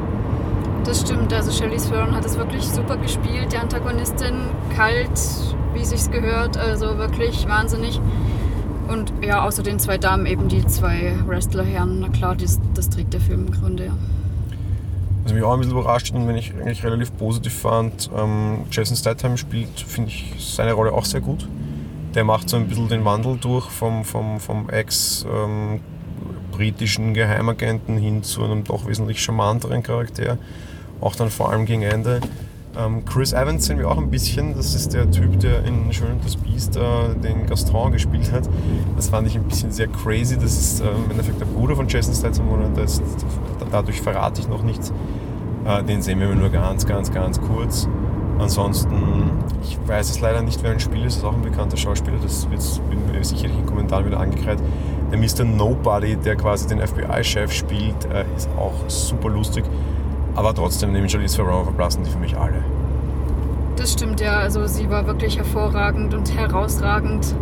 Das 0.83 1.01
stimmt, 1.01 1.33
also 1.33 1.51
Charlize 1.51 1.89
Theron 1.89 2.15
hat 2.15 2.25
es 2.25 2.37
wirklich 2.37 2.63
super 2.67 2.97
gespielt, 2.97 3.51
die 3.51 3.57
Antagonistin, 3.57 4.35
kalt, 4.75 5.09
wie 5.73 5.85
sich's 5.85 6.11
gehört, 6.11 6.57
also 6.57 6.97
wirklich 6.97 7.47
wahnsinnig. 7.47 7.99
Und 8.91 9.13
ja, 9.23 9.45
außer 9.45 9.63
den 9.63 9.79
zwei 9.79 9.97
Damen 9.97 10.25
eben 10.25 10.49
die 10.49 10.65
zwei 10.65 11.13
Wrestlerherren, 11.25 12.01
na 12.01 12.09
klar, 12.09 12.35
das, 12.35 12.59
das 12.73 12.89
trägt 12.89 13.13
der 13.13 13.21
Film 13.21 13.47
im 13.47 13.53
Grunde, 13.53 13.85
ja. 13.85 13.93
Was 15.23 15.31
mich 15.33 15.43
auch 15.43 15.53
ein 15.53 15.59
bisschen 15.59 15.77
überrascht 15.77 16.13
und 16.13 16.27
wenn 16.27 16.35
ich 16.35 16.53
eigentlich 16.53 16.83
relativ 16.83 17.15
positiv 17.15 17.53
fand, 17.53 18.09
ähm, 18.17 18.65
Jason 18.69 18.97
Statham 18.97 19.37
spielt, 19.37 19.79
finde 19.79 20.09
ich, 20.09 20.33
seine 20.39 20.73
Rolle 20.73 20.91
auch 20.91 21.05
sehr 21.05 21.21
gut. 21.21 21.47
Der 22.15 22.25
macht 22.25 22.49
so 22.49 22.57
ein 22.57 22.67
bisschen 22.67 22.89
den 22.89 23.05
Wandel 23.05 23.37
durch 23.37 23.69
vom, 23.69 24.03
vom, 24.03 24.41
vom 24.41 24.69
ex-britischen 24.69 27.05
ähm, 27.05 27.13
Geheimagenten 27.13 27.97
hin 27.97 28.23
zu 28.23 28.43
einem 28.43 28.65
doch 28.65 28.87
wesentlich 28.87 29.21
charmanteren 29.21 29.83
Charakter. 29.83 30.37
Auch 30.99 31.15
dann 31.15 31.29
vor 31.29 31.51
allem 31.51 31.65
gegen 31.65 31.83
Ende. 31.83 32.19
Ähm, 32.77 33.03
Chris 33.05 33.33
Evans 33.33 33.65
sehen 33.65 33.79
wir 33.79 33.89
auch 33.89 33.97
ein 33.97 34.09
bisschen. 34.09 34.55
Das 34.55 34.73
ist 34.73 34.93
der 34.93 35.09
Typ, 35.11 35.39
der 35.39 35.65
in 35.65 35.91
Schön 35.91 36.11
und 36.13 36.25
das 36.25 36.37
Biest 36.37 36.77
äh, 36.77 36.81
den 37.21 37.45
Gaston 37.45 37.91
gespielt 37.91 38.31
hat. 38.31 38.49
Das 38.95 39.09
fand 39.09 39.27
ich 39.27 39.35
ein 39.35 39.43
bisschen 39.43 39.71
sehr 39.71 39.87
crazy. 39.87 40.37
Das 40.37 40.57
ist 40.57 40.81
äh, 40.81 40.85
im 40.89 41.11
Endeffekt 41.11 41.41
der 41.41 41.45
Bruder 41.45 41.75
von 41.75 41.87
Jason 41.87 42.13
Statham. 42.13 42.49
Und 42.49 42.77
dadurch 43.71 44.01
verrate 44.01 44.41
ich 44.41 44.47
noch 44.47 44.63
nichts. 44.63 44.93
Äh, 45.65 45.83
den 45.83 46.01
sehen 46.01 46.19
wir 46.19 46.33
nur 46.33 46.49
ganz, 46.49 46.85
ganz, 46.85 47.11
ganz 47.11 47.41
kurz. 47.41 47.87
Ansonsten, 48.39 49.31
ich 49.61 49.77
weiß 49.85 50.09
es 50.09 50.19
leider 50.19 50.41
nicht, 50.41 50.63
wer 50.63 50.71
ein 50.71 50.79
Spiel 50.79 51.05
ist, 51.05 51.17
das 51.17 51.23
ist 51.23 51.25
auch 51.25 51.35
ein 51.35 51.43
bekannter 51.43 51.77
Schauspieler, 51.77 52.17
das 52.23 52.49
wird 52.49 53.13
mir 53.13 53.23
sicherlich 53.23 53.55
in 53.55 53.67
Kommentaren 53.67 54.07
wieder 54.07 54.19
angekreidet. 54.19 54.63
Der 55.11 55.19
Mr. 55.19 55.43
Nobody, 55.43 56.15
der 56.15 56.35
quasi 56.37 56.67
den 56.67 56.79
FBI-Chef 56.79 57.51
spielt, 57.51 58.05
äh, 58.05 58.25
ist 58.35 58.49
auch 58.57 58.73
super 58.87 59.29
lustig. 59.29 59.63
Aber 60.35 60.53
trotzdem, 60.53 60.91
neben 60.91 61.09
Charlize 61.09 61.37
Theron 61.37 61.63
verblassen 61.63 62.03
die 62.03 62.09
für 62.09 62.19
mich 62.19 62.37
alle. 62.37 62.63
Das 63.75 63.93
stimmt 63.93 64.21
ja, 64.21 64.37
also 64.37 64.65
sie 64.67 64.89
war 64.89 65.07
wirklich 65.07 65.37
hervorragend 65.37 66.13
und 66.13 66.35
herausragend. 66.35 67.35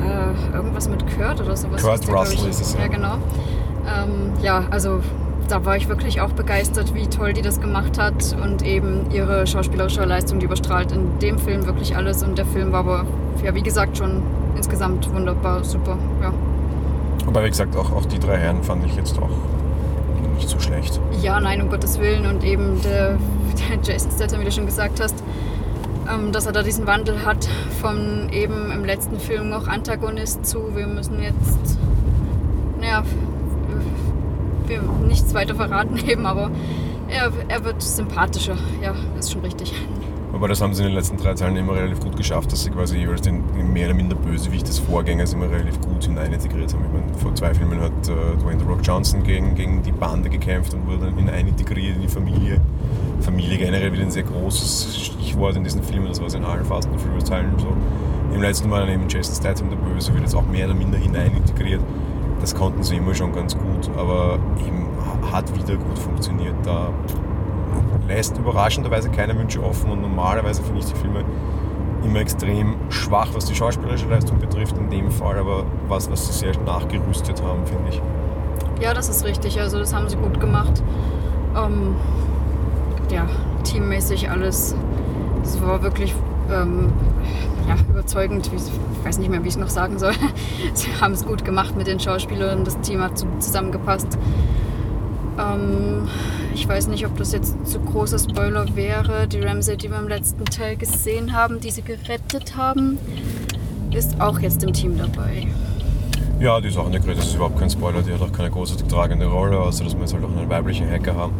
Äh, 0.00 0.56
irgendwas 0.56 0.88
mit 0.88 1.04
Kurt 1.16 1.40
oder 1.40 1.56
sowas. 1.56 1.82
Kurt 1.82 2.08
Russell 2.08 2.48
ist 2.48 2.60
es, 2.60 2.74
ja. 2.74 2.80
Ja, 2.80 2.86
genau. 2.88 3.14
Ähm, 3.86 4.32
ja, 4.42 4.64
also 4.70 5.00
da 5.48 5.64
war 5.64 5.76
ich 5.76 5.88
wirklich 5.88 6.20
auch 6.20 6.30
begeistert, 6.30 6.94
wie 6.94 7.06
toll 7.06 7.32
die 7.32 7.42
das 7.42 7.60
gemacht 7.60 7.98
hat 7.98 8.36
und 8.42 8.62
eben 8.62 9.10
ihre 9.12 9.46
schauspielerische 9.46 10.04
Leistung, 10.04 10.38
die 10.38 10.46
überstrahlt 10.46 10.92
in 10.92 11.18
dem 11.18 11.38
Film 11.38 11.66
wirklich 11.66 11.96
alles 11.96 12.22
und 12.22 12.38
der 12.38 12.46
Film 12.46 12.72
war 12.72 12.80
aber, 12.80 13.06
ja, 13.42 13.54
wie 13.54 13.62
gesagt, 13.62 13.98
schon 13.98 14.22
insgesamt 14.56 15.12
wunderbar, 15.14 15.62
super, 15.64 15.98
ja. 16.22 16.32
Aber 17.26 17.44
wie 17.44 17.48
gesagt, 17.48 17.76
auch, 17.76 17.92
auch 17.92 18.06
die 18.06 18.18
drei 18.18 18.38
Herren 18.38 18.62
fand 18.62 18.84
ich 18.86 18.96
jetzt 18.96 19.18
auch 19.18 19.30
nicht 20.34 20.48
so 20.48 20.58
schlecht. 20.58 21.00
Ja, 21.22 21.40
nein, 21.40 21.62
um 21.62 21.70
Gottes 21.70 21.98
Willen 21.98 22.26
und 22.26 22.44
eben 22.44 22.80
der, 22.82 23.18
der 23.70 23.78
Jason 23.82 24.10
Statham, 24.10 24.40
wie 24.40 24.44
du 24.44 24.52
schon 24.52 24.66
gesagt 24.66 25.00
hast, 25.00 25.22
ähm, 26.12 26.32
dass 26.32 26.46
er 26.46 26.52
da 26.52 26.62
diesen 26.62 26.86
Wandel 26.86 27.24
hat 27.24 27.48
von 27.80 28.28
eben 28.30 28.70
im 28.70 28.84
letzten 28.84 29.18
Film 29.18 29.48
noch 29.48 29.68
Antagonist 29.68 30.44
zu, 30.46 30.76
wir 30.76 30.86
müssen 30.86 31.22
jetzt, 31.22 31.78
naja, 32.80 33.02
wir 34.66 34.82
nichts 35.06 35.34
weiter 35.34 35.54
verraten 35.54 35.96
eben, 36.06 36.26
aber 36.26 36.50
er, 37.08 37.32
er 37.48 37.64
wird 37.64 37.82
sympathischer. 37.82 38.56
Ja, 38.82 38.94
ist 39.18 39.32
schon 39.32 39.42
richtig. 39.42 39.72
Aber 40.34 40.48
das 40.48 40.60
haben 40.60 40.74
sie 40.74 40.82
in 40.82 40.88
den 40.88 40.96
letzten 40.96 41.16
drei 41.16 41.32
Teilen 41.34 41.56
immer 41.56 41.74
relativ 41.74 42.00
gut 42.00 42.16
geschafft, 42.16 42.50
dass 42.50 42.64
sie 42.64 42.70
quasi 42.70 42.98
jeweils 42.98 43.22
den 43.22 43.44
mehr 43.72 43.86
oder 43.86 43.94
minder 43.94 44.16
Bösewicht 44.16 44.66
des 44.66 44.80
Vorgängers 44.80 45.32
immer 45.32 45.48
relativ 45.48 45.80
gut 45.80 46.04
hinein 46.04 46.32
integriert 46.32 46.74
haben. 46.74 46.84
Ich 46.84 46.92
meine, 46.92 47.14
vor 47.18 47.34
zwei 47.36 47.54
Filmen 47.54 47.80
hat 47.80 47.92
äh, 48.08 48.36
Dwayne 48.42 48.58
The 48.58 48.66
Rock 48.66 48.80
Johnson 48.82 49.22
gegen, 49.22 49.54
gegen 49.54 49.82
die 49.82 49.92
Bande 49.92 50.28
gekämpft 50.28 50.74
und 50.74 50.86
wurde 50.88 51.06
dann 51.06 51.16
hinein 51.16 51.46
integriert 51.46 51.94
in 51.94 52.02
die 52.02 52.08
Familie. 52.08 52.60
Familie 53.20 53.58
generell 53.58 53.92
wieder 53.92 54.02
ein 54.02 54.10
sehr 54.10 54.24
großes 54.24 55.06
Stichwort 55.06 55.54
in 55.54 55.62
diesen 55.62 55.84
Filmen, 55.84 56.08
das 56.08 56.18
war 56.18 56.26
es 56.26 56.34
in 56.34 56.44
allen 56.44 56.64
Fast 56.64 56.88
Furious 56.96 57.24
Teilen 57.24 57.56
so. 57.56 57.68
Im 58.34 58.42
letzten 58.42 58.68
Mal 58.68 58.88
eben 58.88 59.08
Jason 59.08 59.36
Statham, 59.36 59.70
der 59.70 59.76
Böse, 59.76 60.12
wird 60.12 60.24
jetzt 60.24 60.34
auch 60.34 60.46
mehr 60.46 60.66
oder 60.66 60.74
minder 60.74 60.98
hinein 60.98 61.36
integriert 61.36 61.80
das 62.44 62.54
konnten 62.54 62.82
sie 62.82 62.96
immer 62.96 63.14
schon 63.14 63.32
ganz 63.32 63.56
gut, 63.56 63.90
aber 63.96 64.38
eben 64.66 64.86
hat 65.32 65.50
wieder 65.56 65.76
gut 65.76 65.98
funktioniert. 65.98 66.54
Da 66.62 66.92
lässt 68.06 68.36
überraschenderweise 68.38 69.10
keine 69.10 69.38
Wünsche 69.38 69.62
offen 69.62 69.90
und 69.90 70.00
normalerweise 70.02 70.62
finde 70.62 70.80
ich 70.80 70.86
die 70.86 70.96
Filme 70.96 71.24
immer 72.04 72.20
extrem 72.20 72.76
schwach, 72.90 73.28
was 73.32 73.46
die 73.46 73.54
schauspielerische 73.54 74.06
Leistung 74.08 74.38
betrifft, 74.38 74.76
in 74.76 74.90
dem 74.90 75.10
Fall 75.10 75.38
aber 75.38 75.64
was, 75.88 76.10
was 76.10 76.26
sie 76.26 76.32
sehr 76.32 76.52
nachgerüstet 76.64 77.42
haben, 77.42 77.66
finde 77.66 77.90
ich. 77.90 78.02
Ja, 78.82 78.92
das 78.92 79.08
ist 79.08 79.24
richtig, 79.24 79.60
also 79.60 79.78
das 79.78 79.94
haben 79.94 80.08
sie 80.08 80.16
gut 80.16 80.38
gemacht. 80.40 80.82
Ähm, 81.56 81.96
ja, 83.10 83.26
teammäßig 83.62 84.30
alles. 84.30 84.74
Es 85.42 85.62
war 85.62 85.82
wirklich 85.82 86.14
ähm, 86.50 86.92
ja, 87.68 87.76
überzeugend, 87.88 88.50
ich 88.52 89.06
weiß 89.06 89.18
nicht 89.18 89.30
mehr, 89.30 89.42
wie 89.42 89.48
ich 89.48 89.54
es 89.54 89.60
noch 89.60 89.68
sagen 89.68 89.98
soll. 89.98 90.12
Sie 90.74 90.88
haben 91.00 91.12
es 91.12 91.24
gut 91.24 91.44
gemacht 91.44 91.76
mit 91.76 91.86
den 91.86 92.00
Schauspielern, 92.00 92.64
das 92.64 92.80
Team 92.80 93.00
hat 93.00 93.12
zusammengepasst. 93.38 94.18
Ähm, 95.38 96.08
ich 96.54 96.68
weiß 96.68 96.86
nicht, 96.86 97.04
ob 97.04 97.16
das 97.16 97.32
jetzt 97.32 97.54
zu 97.66 97.80
großer 97.80 98.18
Spoiler 98.18 98.64
wäre. 98.76 99.26
Die 99.26 99.40
Ramsey, 99.40 99.76
die 99.76 99.90
wir 99.90 99.98
im 99.98 100.08
letzten 100.08 100.44
Teil 100.44 100.76
gesehen 100.76 101.32
haben, 101.32 101.60
die 101.60 101.70
sie 101.70 101.82
gerettet 101.82 102.56
haben, 102.56 102.98
ist 103.90 104.20
auch 104.20 104.38
jetzt 104.38 104.62
im 104.62 104.72
Team 104.72 104.96
dabei. 104.96 105.46
Ja, 106.40 106.60
die 106.60 106.68
ist 106.68 106.78
auch 106.78 106.86
eine 106.86 107.00
das 107.00 107.26
ist 107.26 107.34
überhaupt 107.34 107.58
kein 107.58 107.70
Spoiler, 107.70 108.02
die 108.02 108.12
hat 108.12 108.22
auch 108.22 108.32
keine 108.32 108.50
großartig 108.50 108.86
tragende 108.86 109.26
Rolle, 109.26 109.58
außer 109.58 109.84
dass 109.84 109.94
wir 109.94 110.00
jetzt 110.00 110.14
halt 110.14 110.24
auch 110.24 110.36
einen 110.36 110.48
weiblichen 110.48 110.88
Hacker 110.88 111.14
haben. 111.14 111.32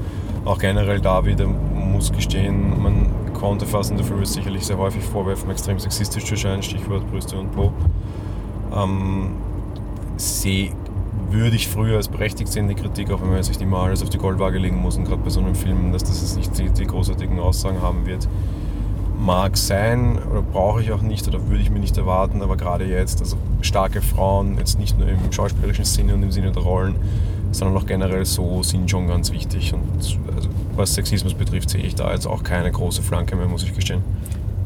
Auch 0.44 0.58
generell 0.58 1.00
da 1.00 1.24
wieder 1.24 1.46
muss 1.46 2.12
gestehen, 2.12 2.82
man 2.82 3.06
konnte 3.34 3.66
Fast 3.66 3.90
and 3.90 4.00
the 4.00 4.06
Furious 4.06 4.32
sicherlich 4.32 4.66
sehr 4.66 4.78
häufig 4.78 5.02
vorwerfen, 5.02 5.50
extrem 5.50 5.78
sexistisch 5.78 6.24
zu 6.24 6.32
erscheinen, 6.32 6.62
Stichwort 6.62 7.08
Brüste 7.10 7.36
und 7.36 7.52
Po. 7.52 7.72
Ähm, 8.74 9.32
sehe 10.16 10.72
würde 11.34 11.56
ich 11.56 11.68
früher 11.68 11.96
als 11.96 12.08
berechtigt 12.08 12.50
sehen, 12.50 12.68
die 12.68 12.74
Kritik, 12.74 13.10
auch 13.10 13.20
wenn 13.20 13.30
man 13.30 13.42
sich 13.42 13.58
die 13.58 13.66
mal 13.66 13.86
alles 13.86 14.02
auf 14.02 14.08
die 14.08 14.18
Goldwaage 14.18 14.58
legen 14.58 14.76
muss 14.76 14.96
und 14.96 15.04
gerade 15.04 15.20
bei 15.22 15.30
so 15.30 15.40
einem 15.40 15.54
Film, 15.54 15.92
dass 15.92 16.04
das 16.04 16.36
nicht 16.36 16.56
die, 16.58 16.70
die 16.70 16.86
großartigen 16.86 17.38
Aussagen 17.40 17.82
haben 17.82 18.06
wird. 18.06 18.28
Mag 19.18 19.56
sein 19.56 20.18
oder 20.30 20.42
brauche 20.42 20.82
ich 20.82 20.92
auch 20.92 21.02
nicht 21.02 21.26
oder 21.26 21.46
würde 21.48 21.62
ich 21.62 21.70
mir 21.70 21.80
nicht 21.80 21.96
erwarten, 21.96 22.42
aber 22.42 22.56
gerade 22.56 22.84
jetzt, 22.84 23.20
also 23.20 23.36
starke 23.62 24.00
Frauen, 24.00 24.58
jetzt 24.58 24.78
nicht 24.78 24.98
nur 24.98 25.08
im 25.08 25.32
schauspielerischen 25.32 25.84
Sinne 25.84 26.14
und 26.14 26.22
im 26.22 26.30
Sinne 26.30 26.52
der 26.52 26.62
Rollen, 26.62 26.94
sondern 27.50 27.76
auch 27.76 27.86
generell 27.86 28.24
so 28.24 28.62
sind 28.62 28.90
schon 28.90 29.08
ganz 29.08 29.32
wichtig. 29.32 29.72
Und 29.72 29.82
also, 30.34 30.48
was 30.76 30.94
Sexismus 30.94 31.34
betrifft, 31.34 31.70
sehe 31.70 31.82
ich 31.82 31.94
da 31.94 32.12
jetzt 32.12 32.26
auch 32.26 32.42
keine 32.42 32.70
große 32.70 33.02
Flanke 33.02 33.36
mehr, 33.36 33.46
muss 33.46 33.64
ich 33.64 33.74
gestehen. 33.74 34.02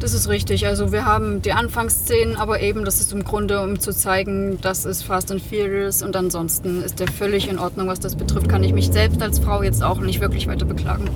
Das 0.01 0.15
ist 0.15 0.29
richtig. 0.29 0.67
Also 0.67 0.93
wir 0.93 1.05
haben 1.05 1.43
die 1.43 1.53
Anfangsszenen, 1.53 2.37
aber 2.37 2.61
eben, 2.61 2.85
das 2.85 3.01
ist 3.01 3.13
im 3.13 3.25
Grunde, 3.25 3.61
um 3.61 3.81
zu 3.81 3.93
zeigen, 3.93 4.59
das 4.61 4.85
ist 4.85 5.03
Fast 5.03 5.33
and 5.33 5.43
Furious 5.43 6.03
und 6.03 6.15
ansonsten 6.15 6.83
ist 6.83 7.01
der 7.01 7.09
völlig 7.09 7.49
in 7.49 7.59
Ordnung, 7.59 7.89
was 7.89 7.99
das 7.99 8.15
betrifft. 8.15 8.49
Kann 8.49 8.63
ich 8.63 8.73
mich 8.73 8.93
selbst 8.93 9.21
als 9.21 9.41
Frau 9.41 9.63
jetzt 9.63 9.83
auch 9.83 9.99
nicht 9.99 10.21
wirklich 10.21 10.47
weiter 10.47 10.67
beklagen. 10.67 11.11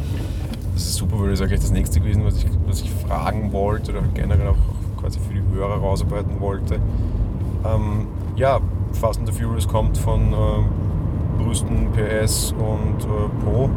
Das 0.74 0.82
ist 0.82 0.96
super, 0.96 1.18
würde 1.18 1.34
ich 1.34 1.38
sagen, 1.38 1.54
das 1.54 1.70
nächste 1.70 2.00
gewesen, 2.00 2.24
was 2.24 2.38
ich, 2.38 2.46
was 2.66 2.80
ich 2.80 2.90
fragen 2.90 3.52
wollte 3.52 3.92
oder 3.92 4.02
generell 4.14 4.48
auch 4.48 5.00
quasi 5.00 5.20
für 5.20 5.34
die 5.34 5.42
Hörer 5.54 5.76
rausarbeiten 5.76 6.40
wollte. 6.40 6.80
Ähm, 7.64 8.08
ja, 8.34 8.58
Fast 8.94 9.20
and 9.20 9.32
the 9.32 9.40
Furious 9.40 9.68
kommt 9.68 9.96
von 9.96 10.32
äh, 10.32 11.42
Brüsten, 11.42 11.88
PS 11.92 12.52
und 12.58 13.04
äh, 13.04 13.44
Po. 13.44 13.70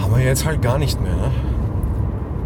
Haben 0.00 0.16
wir 0.16 0.24
jetzt 0.24 0.44
halt 0.44 0.62
gar 0.62 0.78
nicht 0.78 1.00
mehr, 1.00 1.14
ne? 1.14 1.30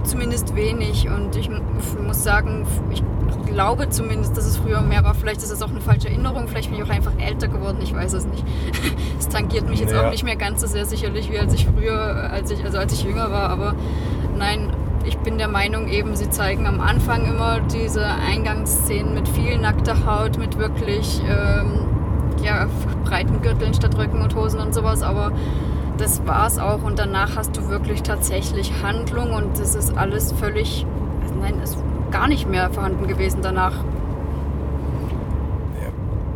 Zumindest 0.09 0.57
wenig 0.57 1.07
und 1.07 1.37
ich 1.37 1.51
muss 1.51 2.25
sagen, 2.25 2.67
ich 2.91 3.03
glaube 3.47 3.91
zumindest, 3.91 4.35
dass 4.39 4.47
es 4.47 4.57
früher 4.57 4.81
mehr 4.81 5.05
war. 5.05 5.15
Vielleicht 5.15 5.43
ist 5.43 5.51
es 5.51 5.61
auch 5.61 5.69
eine 5.69 5.83
falsche 5.83 6.09
Erinnerung, 6.09 6.49
vielleicht 6.49 6.71
bin 6.71 6.79
ich 6.79 6.85
auch 6.85 6.95
einfach 6.95 7.13
älter 7.19 7.49
geworden, 7.49 7.77
ich 7.83 7.95
weiß 7.95 8.15
es 8.15 8.25
nicht. 8.27 8.43
Es 9.19 9.29
tangiert 9.29 9.69
mich 9.69 9.81
jetzt 9.81 9.93
ja. 9.93 10.07
auch 10.07 10.11
nicht 10.11 10.25
mehr 10.25 10.37
ganz 10.37 10.63
so 10.63 10.67
sehr 10.67 10.87
sicherlich 10.87 11.31
wie 11.31 11.39
als 11.39 11.53
ich 11.53 11.67
früher, 11.67 12.31
als 12.33 12.51
ich, 12.51 12.65
also 12.65 12.79
als 12.79 12.95
ich 12.95 13.03
jünger 13.03 13.31
war, 13.31 13.51
aber 13.51 13.75
nein, 14.39 14.71
ich 15.05 15.19
bin 15.19 15.37
der 15.37 15.49
Meinung 15.49 15.89
eben, 15.89 16.17
sie 16.17 16.31
zeigen 16.31 16.67
am 16.67 16.81
Anfang 16.81 17.27
immer 17.27 17.61
diese 17.61 18.07
Eingangsszenen 18.07 19.13
mit 19.13 19.29
viel 19.29 19.59
nackter 19.59 20.07
Haut, 20.07 20.39
mit 20.39 20.57
wirklich 20.57 21.21
ähm, 21.29 21.81
ja, 22.43 22.69
breiten 23.05 23.43
Gürteln 23.43 23.75
statt 23.75 23.99
Röcken 23.99 24.23
und 24.23 24.35
Hosen 24.35 24.61
und 24.61 24.73
sowas, 24.73 25.03
aber 25.03 25.33
das 25.99 26.27
war's 26.27 26.59
auch 26.59 26.83
und 26.85 26.99
danach 26.99 27.37
hast 27.37 27.57
du 27.57 27.69
wirklich 27.69 28.03
tatsächlich 28.03 28.73
Handlung 28.83 29.33
und 29.33 29.59
das 29.59 29.75
ist 29.75 29.97
alles 29.97 30.33
völlig, 30.33 30.87
nein, 31.41 31.61
ist 31.63 31.77
gar 32.11 32.29
nicht 32.29 32.49
mehr 32.49 32.71
vorhanden 32.71 33.07
gewesen 33.07 33.41
danach. 33.43 33.75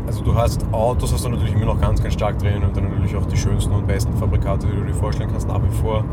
Also 0.07 0.25
du 0.25 0.35
hast 0.35 0.67
Autos, 0.73 1.11
hast 1.11 1.25
du 1.25 1.31
natürlich 1.31 1.55
immer 1.55 1.65
noch 1.65 1.81
ganz, 1.81 2.03
ganz 2.03 2.13
stark 2.13 2.39
drin 2.39 2.63
und 2.63 2.77
dann 2.77 2.85
natürlich 2.85 3.17
auch 3.17 3.25
die 3.25 3.37
schönsten 3.37 3.73
und 3.73 3.87
besten 3.87 4.15
Fabrikate, 4.15 4.67
die 4.67 4.77
du 4.77 4.85
dir 4.85 4.95
vorstellen 4.95 5.31
kannst, 5.31 5.49
nach 5.49 5.63
wie 5.63 5.75
vor. 5.75 6.05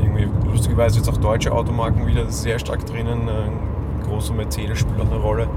Irgendwie, 0.00 0.26
lustigerweise 0.50 0.98
jetzt 0.98 1.08
auch 1.10 1.18
deutsche 1.18 1.52
Automarken 1.52 2.06
wieder 2.06 2.30
sehr 2.30 2.58
stark 2.58 2.86
drinnen. 2.86 3.28
Ein 3.28 3.52
großer 4.08 4.32
Mercedes 4.32 4.78
spielt 4.78 4.98
auch 5.00 5.10
eine 5.10 5.20
Rolle. 5.20 5.48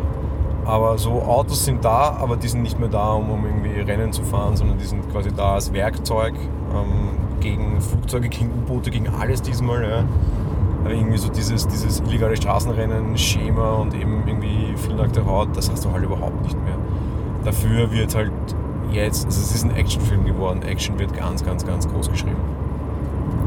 Aber 0.65 0.98
so 0.98 1.21
Autos 1.21 1.63
sind 1.63 1.86
da, 1.86 2.17
aber 2.19 2.36
die 2.36 2.50
sind 2.50 2.63
nicht 2.63 2.77
mehr 2.79 2.89
da, 2.89 3.13
um, 3.13 3.29
um 3.29 3.45
irgendwie 3.45 3.79
Rennen 3.79 4.12
zu 4.12 4.24
fahren, 4.24 4.57
sondern 4.57 4.77
die 4.77 4.86
sind 4.86 5.09
quasi 5.09 5.31
da 5.33 5.53
als 5.53 5.71
Werkzeug 5.71 6.33
ähm, 6.73 7.39
gegen 7.39 7.81
Flugzeuge, 7.81 8.29
gegen 8.29 8.49
U-Boote, 8.49 8.91
gegen 8.91 9.07
alles 9.09 9.41
diesmal. 9.41 9.83
Ja. 9.83 10.03
irgendwie 10.89 11.17
so 11.17 11.29
dieses, 11.29 11.67
dieses 11.67 11.99
illegale 12.01 12.35
Straßenrennen-Schema 12.38 13.73
und 13.73 13.93
eben 13.93 14.23
irgendwie 14.27 14.73
viel 14.77 14.95
nackte 14.95 15.25
Haut, 15.25 15.49
das 15.55 15.69
hast 15.69 15.85
du 15.85 15.91
halt 15.91 16.03
überhaupt 16.03 16.41
nicht 16.41 16.57
mehr. 16.63 16.77
Dafür 17.43 17.91
wird 17.91 18.15
halt 18.15 18.31
jetzt, 18.91 19.25
also 19.25 19.39
es 19.41 19.55
ist 19.55 19.63
ein 19.63 19.75
Actionfilm 19.75 20.25
geworden, 20.25 20.61
Action 20.63 20.97
wird 20.97 21.13
ganz, 21.15 21.43
ganz, 21.43 21.65
ganz 21.65 21.88
groß 21.88 22.09
geschrieben. 22.09 22.38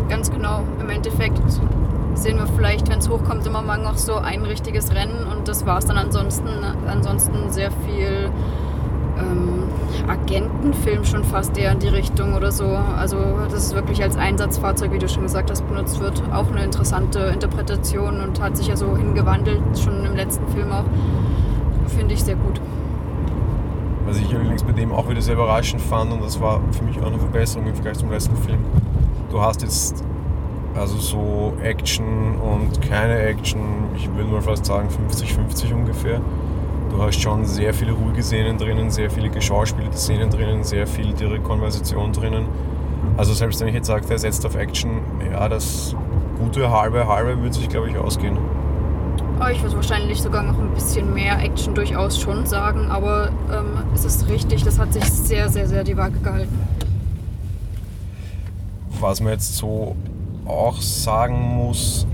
Ganz 0.08 0.30
genau. 0.30 0.60
Im 0.80 0.90
Endeffekt 0.90 1.40
sehen 2.14 2.36
wir 2.36 2.46
vielleicht, 2.46 2.88
wenn 2.90 2.98
es 2.98 3.08
hochkommt, 3.08 3.46
immer 3.46 3.62
mal 3.62 3.78
noch 3.78 3.96
so 3.96 4.16
ein 4.16 4.42
richtiges 4.44 4.94
Rennen 4.94 5.26
und 5.26 5.48
das 5.48 5.64
war 5.64 5.78
es 5.78 5.86
dann 5.86 5.96
ansonsten. 5.96 6.48
Ansonsten 6.86 7.50
sehr 7.50 7.70
viel 7.86 8.30
ähm, 9.22 9.64
Agentenfilm 10.08 11.04
schon 11.04 11.24
fast 11.24 11.56
eher 11.56 11.72
in 11.72 11.78
die 11.78 11.88
Richtung 11.88 12.34
oder 12.34 12.52
so. 12.52 12.66
Also 12.66 13.16
das 13.50 13.66
ist 13.66 13.74
wirklich 13.74 14.02
als 14.02 14.16
Einsatzfahrzeug, 14.16 14.92
wie 14.92 14.98
du 14.98 15.08
schon 15.08 15.22
gesagt 15.22 15.50
hast, 15.50 15.66
benutzt 15.68 16.00
wird. 16.00 16.22
Auch 16.32 16.50
eine 16.50 16.64
interessante 16.64 17.18
Interpretation 17.20 18.20
und 18.20 18.40
hat 18.40 18.56
sich 18.56 18.66
ja 18.66 18.76
so 18.76 18.96
hingewandelt, 18.96 19.60
schon 19.82 20.04
im 20.04 20.16
letzten 20.16 20.46
Film 20.48 20.72
auch. 20.72 20.84
Finde 21.88 22.14
ich 22.14 22.24
sehr 22.24 22.36
gut. 22.36 22.60
Was 24.06 24.18
ich 24.18 24.32
übrigens 24.32 24.62
bei 24.64 24.72
dem 24.72 24.92
auch 24.92 25.08
wieder 25.08 25.22
sehr 25.22 25.34
überraschend 25.34 25.80
fand 25.80 26.12
und 26.12 26.22
das 26.22 26.40
war 26.40 26.60
für 26.72 26.84
mich 26.84 27.00
auch 27.00 27.06
eine 27.06 27.18
Verbesserung 27.18 27.66
im 27.66 27.74
Vergleich 27.74 27.98
zum 27.98 28.10
letzten 28.10 28.36
Film. 28.36 28.58
Du 29.30 29.40
hast 29.40 29.62
jetzt 29.62 30.04
Also 30.74 30.96
so 30.96 31.52
Action 31.62 32.36
und 32.40 32.80
keine 32.80 33.18
Action, 33.18 33.60
ich 33.94 34.08
würde 34.14 34.30
mal 34.30 34.40
fast 34.40 34.64
sagen 34.64 34.88
50-50 34.88 35.74
ungefähr. 35.74 36.20
Du 36.92 37.02
hast 37.02 37.18
schon 37.22 37.46
sehr 37.46 37.72
viele 37.72 37.92
ruhige 37.92 38.22
Szenen 38.22 38.58
drinnen, 38.58 38.90
sehr 38.90 39.10
viele 39.10 39.30
geschauspielte 39.30 39.96
Szenen 39.96 40.28
drinnen, 40.28 40.62
sehr 40.62 40.86
viel 40.86 41.14
direkte 41.14 41.40
Konversation 41.40 42.12
drinnen. 42.12 42.44
Also 43.16 43.32
selbst 43.32 43.60
wenn 43.60 43.68
ich 43.68 43.74
jetzt 43.74 43.86
sage, 43.86 44.04
er 44.10 44.18
setzt 44.18 44.44
auf 44.44 44.56
Action, 44.56 45.00
ja, 45.32 45.48
das 45.48 45.96
gute 46.38 46.70
halbe 46.70 47.08
halbe 47.08 47.40
würde 47.40 47.54
sich, 47.54 47.70
glaube 47.70 47.88
ich, 47.88 47.96
ausgehen. 47.96 48.36
Oh, 49.40 49.48
ich 49.50 49.62
würde 49.62 49.74
wahrscheinlich 49.76 50.20
sogar 50.20 50.42
noch 50.42 50.58
ein 50.58 50.68
bisschen 50.74 51.14
mehr 51.14 51.38
Action 51.42 51.74
durchaus 51.74 52.20
schon 52.20 52.44
sagen, 52.44 52.90
aber 52.90 53.30
ähm, 53.50 53.84
es 53.94 54.04
ist 54.04 54.28
richtig, 54.28 54.62
das 54.62 54.78
hat 54.78 54.92
sich 54.92 55.04
sehr, 55.04 55.48
sehr, 55.48 55.66
sehr 55.66 55.84
die 55.84 55.96
Waage 55.96 56.18
gehalten. 56.18 56.60
Was 59.00 59.22
man 59.22 59.32
jetzt 59.32 59.56
so 59.56 59.96
auch 60.44 60.78
sagen 60.82 61.56
muss, 61.56 62.06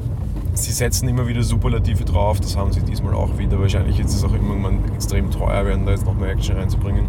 sie 0.64 0.72
setzen 0.72 1.08
immer 1.08 1.26
wieder 1.26 1.42
Superlative 1.42 2.04
drauf, 2.04 2.40
das 2.40 2.56
haben 2.56 2.72
sie 2.72 2.82
diesmal 2.82 3.14
auch 3.14 3.38
wieder. 3.38 3.60
Wahrscheinlich 3.60 4.00
ist 4.00 4.14
es 4.14 4.24
auch 4.24 4.32
irgendwann 4.32 4.80
extrem 4.94 5.30
teuer 5.30 5.64
werden, 5.64 5.86
da 5.86 5.92
jetzt 5.92 6.06
noch 6.06 6.14
mehr 6.14 6.30
Action 6.30 6.56
reinzubringen, 6.56 7.06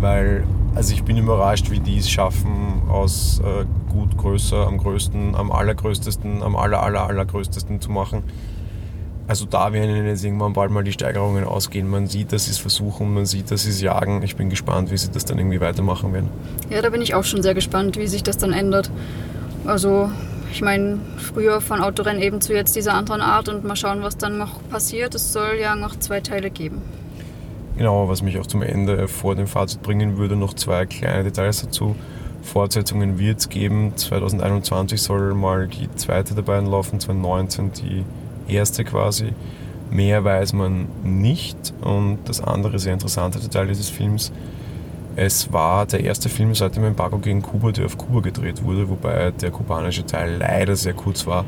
weil 0.00 0.44
also 0.74 0.94
ich 0.94 1.02
bin 1.02 1.16
überrascht, 1.16 1.70
wie 1.70 1.80
die 1.80 1.98
es 1.98 2.08
schaffen, 2.08 2.82
aus 2.88 3.40
äh, 3.40 3.64
gut 3.92 4.16
größer, 4.16 4.66
am 4.66 4.78
größten, 4.78 5.34
am 5.34 5.50
allergrößtesten, 5.50 6.42
am 6.42 6.56
aller, 6.56 6.82
aller, 6.82 7.02
allergrößtesten 7.08 7.80
zu 7.80 7.90
machen. 7.90 8.22
Also 9.26 9.44
da 9.44 9.72
werden 9.72 10.06
jetzt 10.06 10.24
irgendwann 10.24 10.52
bald 10.52 10.70
mal 10.70 10.84
die 10.84 10.92
Steigerungen 10.92 11.44
ausgehen. 11.44 11.88
Man 11.88 12.06
sieht, 12.06 12.32
dass 12.32 12.46
sie 12.46 12.52
es 12.52 12.58
versuchen, 12.58 13.12
man 13.12 13.26
sieht, 13.26 13.50
dass 13.50 13.64
sie 13.64 13.70
es 13.70 13.80
jagen. 13.80 14.22
Ich 14.22 14.36
bin 14.36 14.48
gespannt, 14.48 14.90
wie 14.90 14.96
sie 14.96 15.10
das 15.10 15.24
dann 15.24 15.38
irgendwie 15.38 15.60
weitermachen 15.60 16.12
werden. 16.12 16.30
Ja, 16.70 16.80
da 16.80 16.90
bin 16.90 17.02
ich 17.02 17.14
auch 17.14 17.24
schon 17.24 17.42
sehr 17.42 17.54
gespannt, 17.54 17.98
wie 17.98 18.06
sich 18.06 18.22
das 18.22 18.38
dann 18.38 18.52
ändert. 18.52 18.90
Also 19.66 20.10
ich 20.52 20.62
meine, 20.62 20.98
früher 21.18 21.60
von 21.60 21.80
Autorennen 21.80 22.22
eben 22.22 22.40
zu 22.40 22.54
jetzt 22.54 22.74
dieser 22.76 22.94
anderen 22.94 23.20
Art 23.20 23.48
und 23.48 23.64
mal 23.64 23.76
schauen, 23.76 24.02
was 24.02 24.16
dann 24.16 24.38
noch 24.38 24.60
passiert. 24.70 25.14
Es 25.14 25.32
soll 25.32 25.56
ja 25.60 25.76
noch 25.76 25.96
zwei 25.96 26.20
Teile 26.20 26.50
geben. 26.50 26.82
Genau, 27.76 28.08
was 28.08 28.22
mich 28.22 28.38
auch 28.38 28.46
zum 28.46 28.62
Ende 28.62 29.06
vor 29.06 29.36
dem 29.36 29.46
Fazit 29.46 29.82
bringen 29.82 30.16
würde, 30.16 30.34
noch 30.34 30.54
zwei 30.54 30.84
kleine 30.86 31.24
Details 31.24 31.62
dazu. 31.62 31.94
Fortsetzungen 32.42 33.18
wird 33.18 33.38
es 33.38 33.48
geben. 33.48 33.92
2021 33.96 35.00
soll 35.00 35.34
mal 35.34 35.68
die 35.68 35.88
zweite 35.94 36.34
der 36.34 36.42
beiden 36.42 36.68
laufen, 36.68 36.98
2019 36.98 37.72
die 37.72 38.04
erste 38.52 38.84
quasi. 38.84 39.32
Mehr 39.90 40.24
weiß 40.24 40.54
man 40.54 40.88
nicht. 41.04 41.72
Und 41.80 42.18
das 42.24 42.40
andere 42.40 42.78
sehr 42.78 42.94
interessante 42.94 43.38
Detail 43.38 43.66
dieses 43.66 43.90
Films, 43.90 44.32
es 45.18 45.52
war 45.52 45.84
der 45.84 46.04
erste 46.04 46.28
Film 46.28 46.54
seit 46.54 46.76
dem 46.76 46.84
Embargo 46.84 47.18
gegen 47.18 47.42
Kuba, 47.42 47.72
der 47.72 47.86
auf 47.86 47.98
Kuba 47.98 48.20
gedreht 48.20 48.62
wurde, 48.62 48.88
wobei 48.88 49.32
der 49.32 49.50
kubanische 49.50 50.06
Teil 50.06 50.36
leider 50.38 50.76
sehr 50.76 50.94
kurz 50.94 51.26
war, 51.26 51.44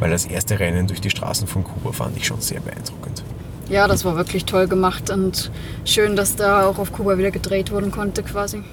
weil 0.00 0.10
das 0.10 0.26
erste 0.26 0.58
Rennen 0.58 0.88
durch 0.88 1.00
die 1.00 1.10
Straßen 1.10 1.46
von 1.46 1.62
Kuba 1.62 1.92
fand 1.92 2.16
ich 2.16 2.26
schon 2.26 2.40
sehr 2.40 2.60
beeindruckend. 2.60 3.22
Ja, 3.68 3.86
das 3.86 4.04
war 4.04 4.16
wirklich 4.16 4.44
toll 4.44 4.66
gemacht 4.66 5.08
und 5.10 5.52
schön, 5.84 6.16
dass 6.16 6.34
da 6.34 6.66
auch 6.66 6.78
auf 6.78 6.92
Kuba 6.92 7.16
wieder 7.16 7.30
gedreht 7.30 7.70
werden 7.72 7.92
konnte 7.92 8.24
quasi. 8.24 8.64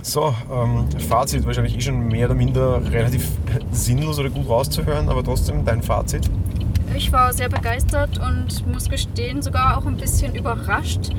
So, 0.00 0.34
ähm, 0.50 0.88
Fazit 0.98 1.44
wahrscheinlich 1.44 1.76
eh 1.76 1.80
schon 1.80 2.08
mehr 2.08 2.26
oder 2.26 2.34
minder 2.34 2.80
relativ 2.90 3.28
sinnlos 3.72 4.18
oder 4.18 4.30
gut 4.30 4.48
rauszuhören, 4.48 5.10
aber 5.10 5.22
trotzdem 5.22 5.66
dein 5.66 5.82
Fazit. 5.82 6.30
Ich 6.94 7.12
war 7.12 7.30
sehr 7.34 7.50
begeistert 7.50 8.18
und 8.18 8.66
muss 8.72 8.88
gestehen, 8.88 9.42
sogar 9.42 9.76
auch 9.76 9.84
ein 9.84 9.98
bisschen 9.98 10.34
überrascht 10.34 11.10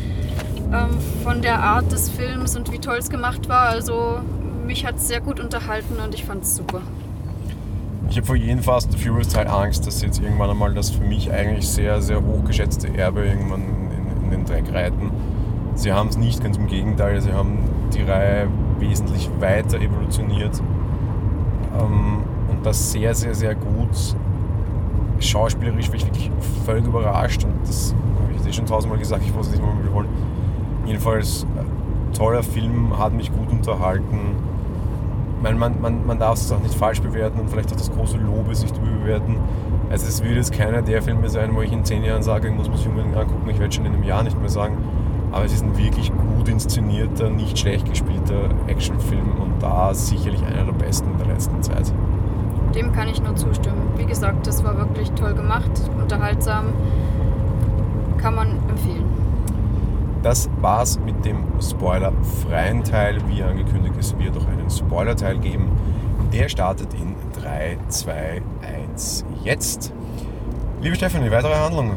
ähm, 0.73 0.97
von 1.23 1.41
der 1.41 1.59
Art 1.59 1.91
des 1.91 2.09
Films 2.09 2.55
und 2.55 2.71
wie 2.71 2.79
toll 2.79 2.97
es 2.97 3.09
gemacht 3.09 3.49
war. 3.49 3.69
Also 3.69 4.19
mich 4.65 4.85
hat 4.85 4.97
es 4.97 5.07
sehr 5.07 5.21
gut 5.21 5.39
unterhalten 5.39 5.95
und 6.03 6.13
ich 6.13 6.25
fand 6.25 6.43
es 6.43 6.55
super. 6.55 6.81
Ich 8.09 8.17
habe 8.17 8.25
vor 8.27 8.35
jedem 8.35 8.63
Fast 8.63 8.87
and 8.89 8.99
Furious 8.99 9.29
Teil 9.29 9.47
Angst, 9.47 9.85
dass 9.85 10.01
jetzt 10.01 10.21
irgendwann 10.21 10.49
einmal 10.49 10.73
das 10.73 10.89
für 10.89 11.03
mich 11.03 11.31
eigentlich 11.31 11.67
sehr, 11.67 12.01
sehr 12.01 12.23
hochgeschätzte 12.23 12.95
Erbe 12.97 13.25
irgendwann 13.25 13.61
in, 13.63 14.23
in 14.23 14.31
den 14.31 14.45
Dreck 14.45 14.73
reiten. 14.73 15.11
Sie 15.75 15.91
haben 15.91 16.09
es 16.09 16.17
nicht, 16.17 16.41
ganz 16.41 16.57
im 16.57 16.67
Gegenteil, 16.67 17.21
sie 17.21 17.33
haben 17.33 17.59
die 17.93 18.01
Reihe 18.01 18.47
wesentlich 18.79 19.29
weiter 19.39 19.79
evolutioniert 19.79 20.61
ähm, 21.79 22.23
und 22.49 22.65
das 22.65 22.91
sehr, 22.91 23.13
sehr, 23.13 23.35
sehr 23.35 23.55
gut 23.55 24.15
schauspielerisch 25.19 25.89
bin 25.89 25.99
ich 25.99 26.05
wirklich 26.05 26.31
völlig 26.65 26.85
überrascht 26.85 27.43
und 27.43 27.53
das 27.67 27.93
habe 28.21 28.33
ich 28.33 28.41
dir 28.41 28.53
schon 28.53 28.65
tausendmal 28.65 28.99
gesagt, 28.99 29.23
ich 29.25 29.31
es 29.39 29.51
nicht 29.51 29.61
mal 29.61 29.77
wiederholen. 29.79 30.07
Jedenfalls, 30.87 31.43
äh, 31.43 32.17
toller 32.17 32.41
Film, 32.41 32.97
hat 32.97 33.13
mich 33.13 33.31
gut 33.31 33.51
unterhalten. 33.51 34.19
Man, 35.43 35.59
man, 35.59 35.79
man, 35.81 36.07
man 36.07 36.17
darf 36.17 36.35
es 36.35 36.51
auch 36.51 36.61
nicht 36.61 36.73
falsch 36.73 37.01
bewerten 37.01 37.39
und 37.39 37.49
vielleicht 37.49 37.71
auch 37.71 37.75
das 37.75 37.91
große 37.91 38.17
Lob 38.17 38.49
ist 38.49 38.63
nicht 38.63 38.75
überbewerten. 38.77 39.35
Also 39.89 40.07
es 40.07 40.23
wird 40.23 40.35
jetzt 40.35 40.51
keiner 40.51 40.81
der 40.81 41.01
Filme 41.01 41.29
sein, 41.29 41.53
wo 41.53 41.61
ich 41.61 41.71
in 41.71 41.85
zehn 41.85 42.03
Jahren 42.03 42.23
sage, 42.23 42.47
ich 42.47 42.55
muss 42.55 42.69
mich 42.69 42.87
unbedingt 42.87 43.15
angucken, 43.15 43.49
ich 43.49 43.59
werde 43.59 43.73
schon 43.73 43.85
in 43.85 43.93
einem 43.93 44.03
Jahr 44.03 44.23
nicht 44.23 44.39
mehr 44.39 44.49
sagen. 44.49 44.77
Aber 45.31 45.45
es 45.45 45.53
ist 45.53 45.63
ein 45.63 45.77
wirklich 45.77 46.11
gut 46.11 46.47
inszenierter, 46.47 47.29
nicht 47.29 47.59
schlecht 47.59 47.87
gespielter 47.89 48.49
Actionfilm 48.67 49.33
und 49.41 49.61
da 49.61 49.93
sicherlich 49.93 50.41
einer 50.43 50.63
der 50.63 50.71
besten 50.71 51.17
der 51.19 51.27
letzten 51.27 51.61
Zeit. 51.61 51.91
Dem 52.73 52.93
kann 52.93 53.07
ich 53.09 53.21
nur 53.21 53.35
zustimmen. 53.35 53.81
Wie 53.97 54.05
gesagt, 54.05 54.47
das 54.47 54.63
war 54.63 54.77
wirklich 54.77 55.11
toll 55.11 55.33
gemacht, 55.33 55.69
unterhaltsam, 55.99 56.67
kann 58.17 58.35
man 58.35 58.47
empfehlen. 58.69 59.16
Das 60.27 60.49
war's 60.59 60.99
mit 60.99 61.23
dem 61.23 61.45
spoilerfreien 61.61 62.83
Teil. 62.83 63.17
Wie 63.29 63.41
angekündigt, 63.41 63.95
es 63.97 64.19
wird 64.19 64.37
auch 64.37 64.45
einen 64.45 64.69
Spoiler-Teil 64.69 65.37
geben. 65.37 65.71
Der 66.33 66.49
startet 66.49 66.93
in 66.95 67.15
3, 67.41 67.77
2, 67.87 68.41
1, 68.89 69.23
jetzt. 69.45 69.93
Liebe 70.81 70.97
Stefanie, 70.97 71.31
weitere 71.31 71.55
Handlung. 71.55 71.95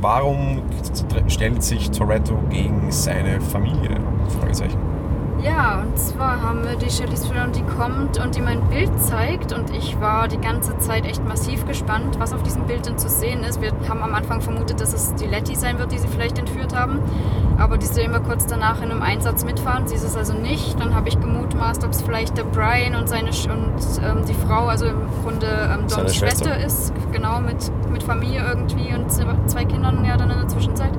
Warum 0.00 0.62
stellt 1.26 1.64
sich 1.64 1.90
Toretto 1.90 2.38
gegen 2.48 2.92
seine 2.92 3.40
Familie? 3.40 3.96
Fragezeichen. 4.38 4.78
Ja, 5.42 5.82
und 5.82 5.96
zwar 5.96 6.42
haben 6.42 6.64
wir 6.64 6.76
die 6.76 6.90
Charlize 6.90 7.28
Theron, 7.28 7.52
die 7.52 7.62
kommt 7.62 8.20
und 8.20 8.34
die 8.34 8.40
mein 8.40 8.60
Bild 8.68 8.90
zeigt 9.00 9.52
und 9.52 9.70
ich 9.70 10.00
war 10.00 10.26
die 10.26 10.40
ganze 10.40 10.76
Zeit 10.78 11.06
echt 11.06 11.24
massiv 11.24 11.64
gespannt, 11.64 12.18
was 12.18 12.32
auf 12.32 12.42
diesem 12.42 12.66
Bild 12.66 12.86
denn 12.86 12.98
zu 12.98 13.08
sehen 13.08 13.44
ist. 13.44 13.60
Wir 13.60 13.72
haben 13.88 14.02
am 14.02 14.14
Anfang 14.14 14.40
vermutet, 14.40 14.80
dass 14.80 14.92
es 14.92 15.14
die 15.14 15.26
Letty 15.26 15.54
sein 15.54 15.78
wird, 15.78 15.92
die 15.92 15.98
sie 15.98 16.08
vielleicht 16.08 16.40
entführt 16.40 16.76
haben, 16.76 16.98
aber 17.58 17.76
die 17.76 17.86
sehen 17.86 18.12
wir 18.12 18.20
kurz 18.20 18.46
danach 18.46 18.80
in 18.80 18.90
einem 18.90 19.02
Einsatz 19.02 19.44
mitfahren. 19.44 19.88
Sie 19.88 19.96
ist 19.96 20.04
es 20.04 20.16
also 20.16 20.32
nicht. 20.32 20.78
Dann 20.78 20.94
habe 20.94 21.08
ich 21.08 21.20
gemutmaßt, 21.20 21.84
ob 21.84 21.90
es 21.90 22.00
vielleicht 22.00 22.38
der 22.38 22.44
Brian 22.44 22.94
und 22.94 23.08
seine 23.08 23.32
Sch 23.32 23.46
und 23.46 24.04
ähm, 24.04 24.24
die 24.26 24.34
Frau, 24.34 24.66
also 24.66 24.86
im 24.86 25.00
Grunde 25.22 25.46
ähm, 25.46 25.88
Doms 25.88 26.14
Schwester. 26.14 26.54
Schwester 26.54 26.64
ist, 26.64 26.92
genau 27.12 27.40
mit, 27.40 27.56
mit 27.90 28.04
Familie 28.04 28.44
irgendwie 28.48 28.94
und 28.94 29.10
zwei 29.50 29.64
Kindern 29.64 30.04
ja 30.04 30.16
dann 30.16 30.30
in 30.30 30.38
der 30.38 30.48
Zwischenzeit. 30.48 30.92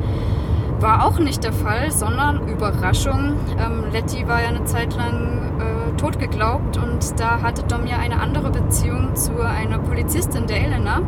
War 0.82 1.06
auch 1.06 1.19
nicht 1.19 1.43
der 1.43 1.54
Fall, 1.54 1.91
sondern 1.91 2.48
Überraschung. 2.48 3.36
Ähm, 3.58 3.86
Letty 3.91 4.28
war 4.28 4.41
ja 4.41 4.50
eine 4.50 4.65
Zeit 4.65 4.95
lang 4.95 5.52
äh, 5.60 5.98
tot 5.98 6.19
geglaubt 6.19 6.78
und 6.78 7.19
da 7.19 7.41
hatte 7.41 7.63
Dom 7.63 7.86
ja 7.86 7.98
eine 7.98 8.22
andere 8.22 8.50
Beziehung 8.50 9.15
zu 9.15 9.41
einer 9.41 9.80
Polizistin, 9.80 10.45
der 10.48 10.62
Elena. 10.63 11.02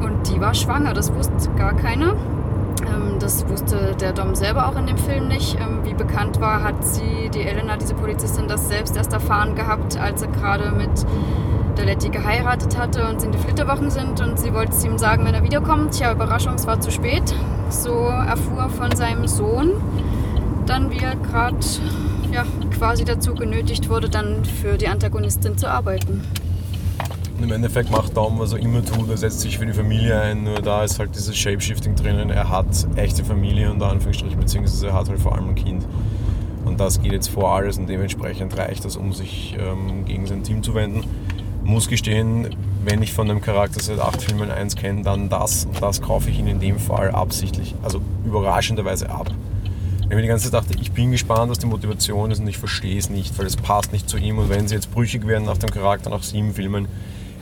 Und 0.00 0.28
die 0.28 0.40
war 0.40 0.54
schwanger, 0.54 0.92
das 0.94 1.12
wusste 1.14 1.50
gar 1.56 1.74
keiner. 1.74 2.14
Ähm, 2.94 3.18
das 3.18 3.46
wusste 3.48 3.94
der 4.00 4.12
Dom 4.12 4.34
selber 4.34 4.68
auch 4.68 4.76
in 4.76 4.86
dem 4.86 4.98
Film 4.98 5.28
nicht. 5.28 5.56
Ähm, 5.60 5.80
wie 5.84 5.94
bekannt 5.94 6.40
war, 6.40 6.62
hat 6.62 6.84
sie, 6.84 7.30
die 7.32 7.42
Elena, 7.42 7.76
diese 7.76 7.94
Polizistin, 7.94 8.48
das 8.48 8.68
selbst 8.68 8.96
erst 8.96 9.12
erfahren 9.12 9.54
gehabt, 9.54 9.98
als 9.98 10.22
er 10.22 10.28
gerade 10.28 10.70
mit 10.70 10.90
der 11.76 11.86
Letty 11.86 12.08
geheiratet 12.08 12.76
hatte 12.76 13.08
und 13.08 13.20
sie 13.20 13.26
in 13.26 13.32
die 13.32 13.38
Flitterwochen 13.38 13.90
sind 13.90 14.20
und 14.20 14.38
sie 14.38 14.52
wollte 14.52 14.72
es 14.72 14.84
ihm 14.84 14.98
sagen, 14.98 15.24
wenn 15.24 15.34
er 15.34 15.44
wiederkommt. 15.44 15.98
Ja, 15.98 16.12
Überraschung, 16.12 16.54
es 16.54 16.66
war 16.66 16.80
zu 16.80 16.90
spät. 16.90 17.34
So 17.70 17.92
erfuhr 17.92 18.68
von 18.70 18.94
seinem 18.96 19.28
Sohn, 19.28 19.72
dann 20.66 20.90
wie 20.90 20.98
er 20.98 21.16
gerade 21.16 21.56
ja, 22.32 22.44
quasi 22.76 23.04
dazu 23.04 23.34
genötigt 23.34 23.88
wurde, 23.88 24.08
dann 24.08 24.44
für 24.44 24.76
die 24.76 24.88
Antagonistin 24.88 25.56
zu 25.56 25.70
arbeiten. 25.70 26.22
Und 27.38 27.44
im 27.44 27.52
Endeffekt 27.52 27.90
macht 27.90 28.16
Dom, 28.16 28.38
was 28.40 28.52
er 28.52 28.58
immer 28.58 28.84
tut, 28.84 29.08
er 29.08 29.16
setzt 29.16 29.40
sich 29.40 29.58
für 29.58 29.66
die 29.66 29.72
Familie 29.72 30.20
ein, 30.20 30.42
nur 30.42 30.60
da 30.60 30.82
ist 30.82 30.98
halt 30.98 31.14
dieses 31.14 31.36
Shapeshifting 31.36 31.94
drinnen. 31.94 32.30
Er 32.30 32.48
hat 32.48 32.66
echte 32.96 33.24
Familie 33.24 33.70
unter 33.70 33.86
Anführungsstrichen, 33.86 34.38
beziehungsweise 34.38 34.88
er 34.88 34.94
hat 34.94 35.08
halt 35.08 35.20
vor 35.20 35.34
allem 35.34 35.50
ein 35.50 35.54
Kind. 35.54 35.86
Und 36.64 36.80
das 36.80 37.00
geht 37.00 37.12
jetzt 37.12 37.28
vor 37.28 37.54
alles 37.54 37.78
und 37.78 37.88
dementsprechend 37.88 38.58
reicht 38.58 38.84
das, 38.84 38.96
um 38.96 39.12
sich 39.12 39.56
ähm, 39.58 40.04
gegen 40.04 40.26
sein 40.26 40.42
Team 40.42 40.62
zu 40.62 40.74
wenden 40.74 41.04
muss 41.68 41.88
gestehen, 41.88 42.56
wenn 42.84 43.02
ich 43.02 43.12
von 43.12 43.30
einem 43.30 43.42
Charakter 43.42 43.80
seit 43.80 44.00
acht 44.00 44.22
Filmen 44.22 44.50
eins 44.50 44.74
kenne, 44.74 45.02
dann 45.02 45.28
das. 45.28 45.66
Und 45.66 45.80
das 45.82 46.00
kaufe 46.00 46.30
ich 46.30 46.38
ihn 46.38 46.46
in 46.46 46.60
dem 46.60 46.78
Fall 46.78 47.10
absichtlich, 47.10 47.74
also 47.82 48.00
überraschenderweise 48.24 49.10
ab. 49.10 49.30
Wenn 50.00 50.10
ich 50.10 50.16
mir 50.16 50.22
die 50.22 50.28
ganze 50.28 50.50
Zeit 50.50 50.64
dachte, 50.64 50.78
ich 50.80 50.92
bin 50.92 51.12
gespannt, 51.12 51.50
was 51.50 51.58
die 51.58 51.66
Motivation 51.66 52.30
ist 52.30 52.40
und 52.40 52.48
ich 52.48 52.56
verstehe 52.56 52.98
es 52.98 53.10
nicht, 53.10 53.38
weil 53.38 53.44
es 53.44 53.56
passt 53.56 53.92
nicht 53.92 54.08
zu 54.08 54.16
ihm. 54.16 54.38
Und 54.38 54.48
wenn 54.48 54.66
sie 54.66 54.74
jetzt 54.74 54.90
brüchig 54.90 55.26
werden 55.26 55.44
nach 55.44 55.58
dem 55.58 55.70
Charakter 55.70 56.08
nach 56.08 56.22
sieben 56.22 56.54
Filmen, 56.54 56.88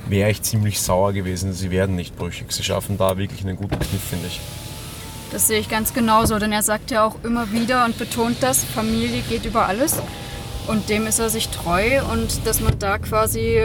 wäre 0.09 0.31
ich 0.31 0.43
ziemlich 0.43 0.81
sauer 0.81 1.13
gewesen. 1.13 1.53
Sie 1.53 1.71
werden 1.71 1.97
nicht 1.97 2.17
brüchig. 2.17 2.53
Sie 2.53 2.63
schaffen 2.63 2.99
da 2.99 3.17
wirklich 3.19 3.43
einen 3.43 3.57
guten 3.57 3.79
Kniff, 3.79 4.03
finde 4.03 4.27
ich. 4.27 4.41
Das 5.33 5.49
sehe 5.49 5.59
ich 5.59 5.69
ganz 5.69 5.93
genauso, 5.93 6.39
denn 6.39 6.53
er 6.53 6.63
sagt 6.63 6.91
ja 6.91 7.05
auch 7.05 7.17
immer 7.25 7.53
wieder 7.53 7.85
und 7.85 7.99
betont 7.99 8.37
das, 8.41 8.65
Familie 8.65 9.23
geht 9.23 9.45
über 9.45 9.67
alles. 9.67 10.01
Und 10.69 10.89
dem 10.89 11.07
ist 11.07 11.19
er 11.19 11.31
sich 11.31 11.49
treu 11.49 12.03
und 12.13 12.47
dass 12.47 12.61
man 12.61 12.79
da 12.79 12.99
quasi 12.99 13.61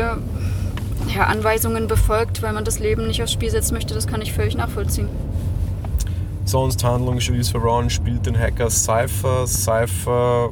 ja, 1.15 1.23
Anweisungen 1.23 1.87
befolgt, 1.87 2.41
weil 2.41 2.53
man 2.53 2.65
das 2.65 2.79
Leben 2.79 3.07
nicht 3.07 3.21
aufs 3.21 3.33
Spiel 3.33 3.49
setzen 3.49 3.73
möchte, 3.73 3.93
das 3.93 4.07
kann 4.07 4.21
ich 4.21 4.33
völlig 4.33 4.55
nachvollziehen. 4.55 5.09
Sonst 6.45 6.83
Handlung, 6.83 7.19
Julius 7.19 7.49
Veron 7.49 7.89
spielt 7.89 8.25
den 8.25 8.37
Hacker 8.37 8.69
Cypher. 8.69 9.47
Cypher 9.47 10.49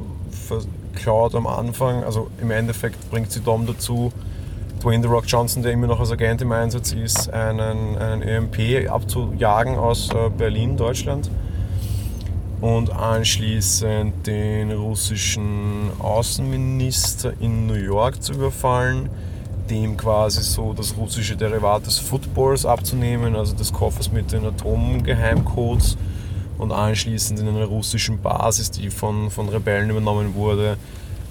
klaut 0.94 1.34
am 1.34 1.46
Anfang, 1.46 2.04
also 2.04 2.30
im 2.40 2.50
Endeffekt 2.50 3.10
bringt 3.10 3.30
sie 3.32 3.40
Dom 3.40 3.66
dazu, 3.66 4.12
Dwayne 4.82 5.02
The 5.02 5.08
Rock 5.08 5.24
Johnson, 5.26 5.62
der 5.62 5.72
immer 5.72 5.86
noch 5.86 6.00
als 6.00 6.10
Agent 6.10 6.40
im 6.40 6.52
Einsatz 6.52 6.92
ist, 6.92 7.30
einen, 7.30 7.98
einen 7.98 8.22
EMP 8.22 8.88
abzujagen 8.88 9.76
aus 9.76 10.08
äh, 10.10 10.30
Berlin, 10.30 10.78
Deutschland. 10.78 11.30
Und 12.62 12.90
anschließend 12.90 14.26
den 14.26 14.72
russischen 14.72 15.90
Außenminister 15.98 17.34
in 17.40 17.66
New 17.66 17.74
York 17.74 18.22
zu 18.22 18.32
überfallen, 18.32 19.10
dem 19.68 19.98
quasi 19.98 20.42
so 20.42 20.72
das 20.72 20.96
russische 20.96 21.36
Derivat 21.36 21.84
des 21.84 21.98
Footballs 21.98 22.64
abzunehmen, 22.64 23.36
also 23.36 23.54
des 23.54 23.72
Koffers 23.72 24.10
mit 24.10 24.32
den 24.32 24.46
Atomgeheimcodes 24.46 25.98
und 26.56 26.72
anschließend 26.72 27.38
in 27.40 27.48
einer 27.48 27.66
russischen 27.66 28.20
Basis, 28.20 28.70
die 28.70 28.88
von, 28.88 29.30
von 29.30 29.48
Rebellen 29.50 29.90
übernommen 29.90 30.34
wurde, 30.34 30.78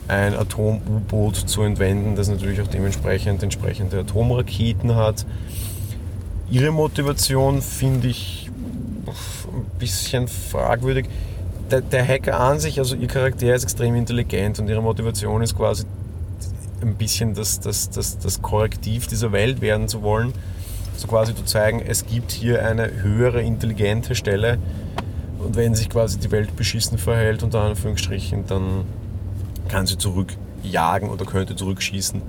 ein 0.10 0.36
Atom-U-Boot 0.36 1.36
zu 1.36 1.62
entwenden, 1.62 2.16
das 2.16 2.30
natürlich 2.30 2.62
auch 2.62 2.68
dementsprechend 2.68 3.44
entsprechende 3.44 4.00
Atomraketen 4.00 4.96
hat. 4.96 5.26
Ihre 6.50 6.72
Motivation 6.72 7.62
finde 7.62 8.08
ich 8.08 8.50
ein 9.08 9.66
bisschen 9.78 10.28
fragwürdig. 10.28 11.08
Der, 11.70 11.82
der, 11.82 12.06
Hacker 12.06 12.40
an 12.40 12.60
sich, 12.60 12.80
also 12.80 12.96
ihr 12.96 13.08
Charakter 13.08 13.54
ist 13.54 13.64
extrem 13.64 13.94
intelligent 13.94 14.58
und 14.60 14.68
ihre 14.68 14.82
Motivation 14.82 15.44
ist 15.44 15.56
quasi 15.56 15.86
ein 16.82 16.96
bisschen 16.96 17.36
das, 17.36 17.60
das, 17.60 17.92
das, 17.92 18.18
das 18.18 18.42
Korrektiv 18.42 19.06
dieser 19.06 19.32
Welt 19.32 19.62
werden 19.62 19.88
zu 19.88 20.02
wollen. 20.02 20.34
So 20.98 21.08
quasi 21.08 21.36
zu 21.36 21.46
zeigen, 21.46 21.82
es 21.86 22.08
gibt 22.08 22.32
hier 22.32 22.66
eine 22.66 23.04
höhere 23.04 23.42
intelligente 23.42 24.16
Stelle 24.16 24.58
und 25.38 25.56
wenn 25.56 25.76
sich 25.76 25.90
quasi 25.90 26.18
die 26.20 26.32
Welt 26.32 26.56
beschissen 26.56 26.98
verhält, 26.98 27.44
unter 27.44 27.62
Anführungsstrichen, 27.62 28.48
dann 28.48 28.86
kann 29.70 29.88
sie 29.88 29.98
zurückjagen 29.98 31.10
oder 31.10 31.26
könnte 31.26 31.56
zurückschießen, 31.56 32.22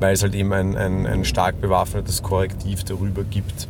weil 0.00 0.14
es 0.14 0.22
halt 0.22 0.34
eben 0.34 0.52
ein, 0.52 0.76
ein, 0.76 1.06
ein 1.06 1.24
stark 1.24 1.60
bewaffnetes 1.60 2.22
Korrektiv 2.22 2.84
darüber 2.84 3.22
gibt. 3.22 3.68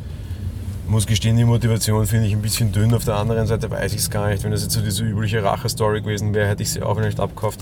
Ich 0.84 0.90
muss 0.90 1.06
gestehen, 1.06 1.36
die 1.36 1.44
Motivation 1.44 2.06
finde 2.06 2.26
ich 2.26 2.32
ein 2.32 2.40
bisschen 2.40 2.72
dünn. 2.72 2.94
Auf 2.94 3.04
der 3.04 3.16
anderen 3.16 3.46
Seite 3.46 3.70
weiß 3.70 3.92
ich 3.92 3.98
es 3.98 4.10
gar 4.10 4.28
nicht. 4.28 4.42
Wenn 4.42 4.52
das 4.52 4.62
jetzt 4.62 4.72
so 4.72 4.80
diese 4.80 5.04
übliche 5.04 5.42
Rache-Story 5.42 6.00
gewesen 6.00 6.32
wäre, 6.32 6.48
hätte 6.48 6.62
ich 6.62 6.70
sie 6.70 6.82
auch 6.82 6.98
nicht 6.98 7.20
abgekauft. 7.20 7.60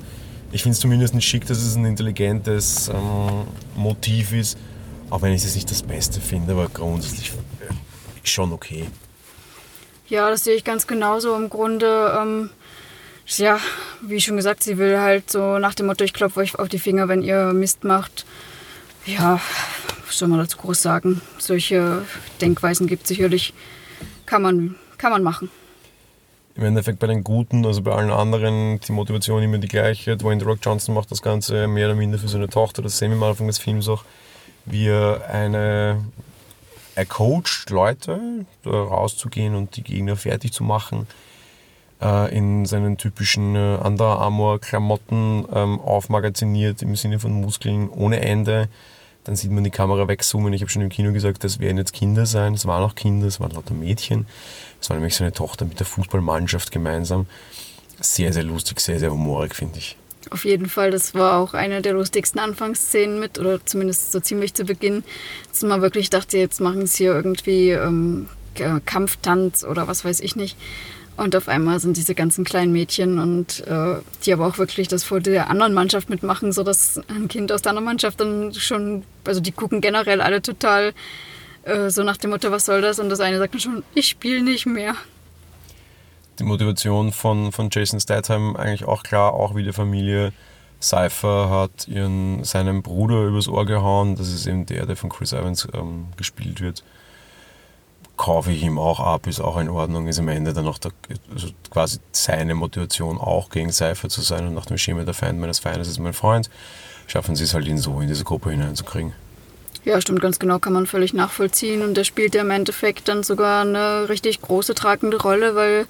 Ich 0.53 0.63
finde 0.63 0.75
es 0.75 0.81
zumindest 0.81 1.21
schick, 1.25 1.45
dass 1.47 1.59
es 1.59 1.75
ein 1.75 1.85
intelligentes 1.85 2.89
ähm, 2.89 3.47
Motiv 3.75 4.33
ist, 4.33 4.57
auch 5.11 5.23
wenn 5.23 5.33
ich 5.33 5.45
es 5.45 5.57
nicht 5.57 5.69
das 5.71 5.83
Beste 5.83 6.21
finde, 6.21 6.53
aber 6.53 6.69
grundsätzlich 6.69 7.33
äh, 7.61 7.73
schon 8.23 8.53
okay. 8.53 8.87
Ja, 10.09 10.31
das 10.31 10.45
sehe 10.45 10.55
ich 10.55 10.63
ganz 10.63 10.87
genauso. 10.87 11.35
Im 11.35 11.51
Grunde 11.51 12.17
ähm, 12.17 12.51
ja, 13.35 13.59
wie 14.03 14.21
schon 14.21 14.37
gesagt, 14.37 14.63
sie 14.63 14.79
will 14.79 14.99
halt 14.99 15.31
so 15.31 15.59
nach 15.59 15.75
dem 15.75 15.87
Motto, 15.87 16.05
ich 16.05 16.13
klopfe 16.13 16.41
euch 16.41 16.59
auf 16.59 16.69
die 16.69 16.79
Finger, 16.79 17.09
wenn 17.09 17.23
ihr 17.23 17.53
Mist 17.53 17.85
macht. 17.85 18.25
Ja, 19.05 19.41
was 20.07 20.19
soll 20.19 20.29
man 20.29 20.39
dazu 20.39 20.57
groß 20.59 20.81
sagen? 20.81 21.21
Solche 21.39 22.03
Denkweisen 22.41 22.87
gibt 22.87 23.03
es 23.03 23.09
sicherlich, 23.09 23.53
kann 24.27 24.43
man, 24.43 24.77
kann 24.99 25.11
man 25.11 25.23
machen. 25.23 25.51
Im 26.55 26.65
Endeffekt 26.65 27.01
bei 27.01 27.07
den 27.07 27.23
Guten, 27.23 27.67
also 27.67 27.83
bei 27.83 27.93
allen 27.93 28.11
anderen, 28.11 28.81
die 28.81 28.93
Motivation 28.93 29.43
immer 29.43 29.59
die 29.59 29.69
gleiche. 29.69 30.17
Dwayne 30.17 30.41
The 30.41 30.47
Rock 30.47 30.61
Johnson 30.63 30.95
macht 30.95 31.11
das 31.11 31.21
Ganze 31.21 31.67
mehr 31.67 31.89
oder 31.89 31.97
minder 31.97 32.19
für 32.19 32.29
seine 32.29 32.49
Tochter, 32.49 32.81
das 32.81 32.97
sehen 32.97 33.11
wir 33.11 33.17
am 33.17 33.25
Anfang 33.25 33.47
des 33.47 33.59
Films 33.59 33.89
auch, 33.89 34.05
wie 34.65 34.91
eine 34.91 36.03
er 36.95 37.05
coacht 37.05 37.69
Leute, 37.69 38.47
rauszugehen 38.65 39.55
und 39.55 39.77
die 39.77 39.83
Gegner 39.83 40.17
fertig 40.17 40.53
zu 40.53 40.65
machen 40.65 41.07
äh, 42.03 42.37
in 42.37 42.67
seinen 42.67 42.97
typischen 42.97 43.57
äh, 43.57 43.79
Under 43.83 44.19
Armour-Klamotten 44.19 45.47
ähm, 45.53 45.81
aufmagaziniert 45.81 46.83
im 46.83 46.97
Sinne 46.97 47.19
von 47.19 47.33
Muskeln 47.33 47.89
ohne 47.89 48.21
Ende. 48.21 48.69
Dann 49.25 49.35
sieht 49.35 49.51
man 49.51 49.65
die 49.65 49.71
Kamera 49.71 50.07
wegzoomen. 50.07 50.53
Ich 50.53 50.61
habe 50.61 50.71
schon 50.71 50.83
im 50.83 50.89
Kino 50.89 51.13
gesagt, 51.13 51.43
das 51.43 51.59
werden 51.59 51.79
jetzt 51.79 51.93
Kinder 51.93 52.27
sein. 52.27 52.55
Es 52.55 52.65
waren 52.65 52.83
auch 52.83 52.95
Kinder, 52.95 53.27
es 53.27 53.41
waren 53.41 53.51
lauter 53.51 53.75
Mädchen. 53.75 54.27
Es 54.81 54.89
war 54.89 54.97
nämlich 54.97 55.17
seine 55.17 55.33
Tochter 55.33 55.65
mit 55.65 55.81
der 55.81 55.87
Fußballmannschaft 55.87 56.71
gemeinsam. 56.71 57.27
Sehr, 58.01 58.33
sehr 58.33 58.45
lustig, 58.45 58.79
sehr, 58.79 59.01
sehr 59.01 59.11
humorig, 59.11 59.55
finde 59.55 59.79
ich. 59.79 59.97
Auf 60.31 60.45
jeden 60.45 60.69
Fall, 60.69 60.91
das 60.91 61.15
war 61.15 61.39
auch 61.39 61.55
eine 61.55 61.83
der 61.83 61.95
lustigsten 61.95 62.41
Anfangsszenen 62.41 63.19
mit, 63.19 63.39
oder 63.39 63.65
zumindest 63.65 64.13
so 64.13 64.21
ziemlich 64.21 64.55
zu 64.55 64.65
Beginn, 64.65 65.05
dass 65.51 65.63
man 65.63 65.83
wirklich 65.83 66.11
dachte, 66.11 66.37
jetzt 66.39 66.61
machen 66.61 66.87
sie 66.87 67.05
hier 67.05 67.15
irgendwie 67.15 67.71
ähm, 67.71 68.29
Kampftanz 68.85 69.65
oder 69.65 69.89
was 69.89 70.05
weiß 70.05 70.21
ich 70.21 70.37
nicht. 70.37 70.57
Und 71.17 71.35
auf 71.35 71.49
einmal 71.49 71.81
sind 71.81 71.97
diese 71.97 72.15
ganzen 72.15 72.45
kleinen 72.45 72.73
Mädchen 72.73 73.19
und 73.19 73.67
äh, 73.67 73.97
die 74.25 74.33
aber 74.35 74.47
auch 74.47 74.59
wirklich 74.59 74.89
das 74.89 75.03
vor 75.03 75.21
der 75.21 75.49
anderen 75.49 75.73
Mannschaft 75.73 76.11
mitmachen, 76.11 76.53
sodass 76.53 77.01
ein 77.09 77.29
Kind 77.29 77.51
aus 77.53 77.63
der 77.63 77.71
anderen 77.71 77.87
Mannschaft 77.87 78.21
dann 78.21 78.53
schon, 78.53 79.03
also 79.25 79.41
die 79.41 79.53
gucken 79.53 79.81
generell 79.81 80.21
alle 80.21 80.43
total 80.43 80.93
äh, 81.63 81.89
so 81.89 82.03
nach 82.03 82.19
dem 82.19 82.31
Motto, 82.31 82.51
was 82.51 82.67
soll 82.67 82.83
das? 82.83 82.99
Und 82.99 83.09
das 83.09 83.21
eine 83.21 83.39
sagt 83.39 83.55
dann 83.55 83.61
schon, 83.61 83.83
ich 83.95 84.09
spiele 84.09 84.43
nicht 84.43 84.67
mehr. 84.67 84.95
Die 86.39 86.45
Motivation 86.45 87.13
von, 87.13 87.51
von 87.51 87.71
Jason 87.73 87.99
Statham 87.99 88.55
eigentlich 88.55 88.85
auch 88.85 89.03
klar, 89.03 89.33
auch 89.33 89.55
wie 89.55 89.65
die 89.65 89.73
Familie. 89.73 90.35
Cypher 90.83 91.49
hat 91.49 91.89
ihren, 91.89 92.45
seinen 92.45 92.83
Bruder 92.83 93.25
übers 93.25 93.49
Ohr 93.49 93.65
gehauen, 93.65 94.17
das 94.17 94.29
ist 94.29 94.47
eben 94.47 94.67
der, 94.67 94.85
der 94.85 94.97
von 94.97 95.09
Chris 95.09 95.33
Evans 95.33 95.67
ähm, 95.73 96.09
gespielt 96.19 96.61
wird 96.61 96.85
kaufe 98.17 98.51
ich 98.51 98.63
ihm 98.63 98.79
auch 98.79 99.01
ab, 99.01 99.27
ist 99.27 99.41
auch 99.41 99.59
in 99.59 99.69
Ordnung, 99.69 100.07
ist 100.07 100.19
am 100.19 100.29
Ende 100.29 100.53
dann 100.53 100.67
auch 100.67 100.79
der, 100.79 100.93
also 101.33 101.49
quasi 101.71 101.99
seine 102.13 102.55
Motivation 102.55 103.19
auch 103.19 103.51
gegen 103.51 103.73
Seifer 103.73 104.09
zu 104.09 104.23
sein 104.23 104.47
und 104.47 104.55
nach 104.55 104.67
dem 104.67 104.79
Schema 104.79 105.05
der 105.05 105.15
Feind 105.15 105.39
meines 105.39 105.59
Feindes 105.59 105.89
ist 105.89 105.99
mein 105.99 106.13
Freund, 106.13 106.51
schaffen 107.07 107.37
sie 107.37 107.45
es 107.45 107.55
halt 107.55 107.67
ihn 107.67 107.79
so 107.79 108.01
in 108.01 108.09
diese 108.09 108.25
Gruppe 108.25 108.51
hineinzukriegen. 108.51 109.13
Ja, 109.85 110.01
stimmt, 110.01 110.21
ganz 110.21 110.39
genau, 110.39 110.59
kann 110.59 110.73
man 110.73 110.87
völlig 110.87 111.15
nachvollziehen 111.15 111.83
und 111.83 111.97
der 111.97 112.05
spielt 112.05 112.35
ja 112.35 112.41
im 112.41 112.51
Endeffekt 112.51 113.07
dann 113.09 113.23
sogar 113.23 113.63
eine 113.63 114.09
richtig 114.09 114.43
große 114.43 114.75
tragende 114.75 115.21
Rolle, 115.21 115.55
weil 115.55 115.87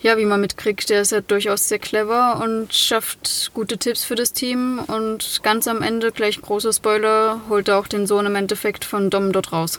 ja, 0.00 0.16
wie 0.16 0.24
man 0.24 0.40
mitkriegt, 0.40 0.90
der 0.90 1.02
ist 1.02 1.12
ja 1.12 1.20
durchaus 1.20 1.68
sehr 1.68 1.80
clever 1.80 2.40
und 2.42 2.72
schafft 2.72 3.50
gute 3.52 3.78
Tipps 3.78 4.04
für 4.04 4.14
das 4.14 4.32
Team 4.32 4.80
und 4.86 5.40
ganz 5.42 5.68
am 5.68 5.82
Ende, 5.82 6.12
gleich 6.12 6.40
großer 6.40 6.72
Spoiler, 6.72 7.40
holt 7.48 7.68
er 7.68 7.78
auch 7.78 7.88
den 7.88 8.06
Sohn 8.06 8.26
im 8.26 8.36
Endeffekt 8.36 8.84
von 8.84 9.10
Dom 9.10 9.32
dort 9.32 9.52
raus 9.52 9.78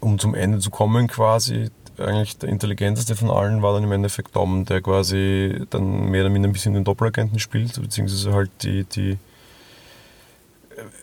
um 0.00 0.18
zum 0.18 0.34
Ende 0.34 0.58
zu 0.58 0.70
kommen 0.70 1.08
quasi, 1.08 1.70
eigentlich 1.98 2.38
der 2.38 2.48
intelligenteste 2.48 3.16
von 3.16 3.30
allen 3.30 3.62
war 3.62 3.74
dann 3.74 3.84
im 3.84 3.92
Endeffekt 3.92 4.34
Dom, 4.36 4.64
der 4.64 4.80
quasi 4.80 5.62
dann 5.70 6.10
mehr 6.10 6.22
oder 6.22 6.30
minder 6.30 6.48
ein 6.48 6.52
bisschen 6.52 6.74
den 6.74 6.84
Doppelagenten 6.84 7.38
spielt, 7.38 7.80
beziehungsweise 7.80 8.32
halt 8.32 8.50
die, 8.62 8.84
die 8.84 9.10
äh, 9.10 9.16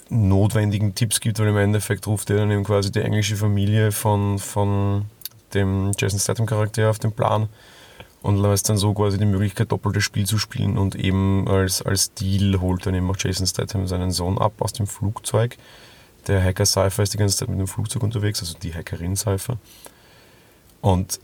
notwendigen 0.10 0.96
Tipps 0.96 1.20
gibt, 1.20 1.40
weil 1.40 1.48
im 1.48 1.58
Endeffekt 1.58 2.08
ruft 2.08 2.30
er 2.30 2.38
dann 2.38 2.52
eben 2.52 2.64
quasi 2.64 2.92
die 2.92 3.02
englische 3.02 3.36
Familie 3.36 3.92
von, 3.92 4.40
von 4.40 5.06
dem 5.54 5.92
Jason 5.98 6.20
Statham 6.20 6.46
Charakter 6.46 6.90
auf 6.90 7.00
den 7.00 7.12
Plan 7.12 7.50
und 8.22 8.42
lässt 8.42 8.70
dann 8.70 8.78
so 8.78 8.94
quasi 8.94 9.18
die 9.18 9.26
Möglichkeit, 9.26 9.72
doppeltes 9.72 10.04
Spiel 10.04 10.26
zu 10.26 10.38
spielen 10.38 10.78
und 10.78 10.96
eben 10.96 11.48
als, 11.48 11.82
als 11.82 12.14
Deal 12.14 12.60
holt 12.60 12.86
dann 12.86 12.96
eben 12.96 13.10
auch 13.10 13.18
Jason 13.18 13.46
Statham 13.46 13.88
seinen 13.88 14.12
Sohn 14.12 14.38
ab 14.38 14.54
aus 14.60 14.74
dem 14.74 14.88
Flugzeug 14.88 15.58
der 16.28 16.44
Hacker 16.44 16.66
Cypher 16.66 17.04
ist 17.04 17.14
die 17.14 17.18
ganze 17.18 17.38
Zeit 17.38 17.50
mit 17.50 17.60
dem 17.60 17.68
Flugzeug 17.68 18.04
unterwegs, 18.04 18.40
also 18.42 18.58
die 18.58 18.74
Hackerin 18.74 19.16
Cypher. 19.16 19.58
Und 20.82 21.20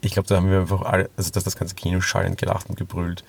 ich 0.00 0.12
glaube, 0.12 0.28
da 0.28 0.36
haben 0.36 0.50
wir 0.50 0.60
einfach 0.60 0.82
alle, 0.82 1.10
also 1.16 1.30
dass 1.30 1.44
das 1.44 1.56
ganze 1.56 1.74
Kino 1.74 2.00
schallend 2.00 2.38
gelacht 2.38 2.68
und 2.68 2.76
gebrüllt. 2.76 3.24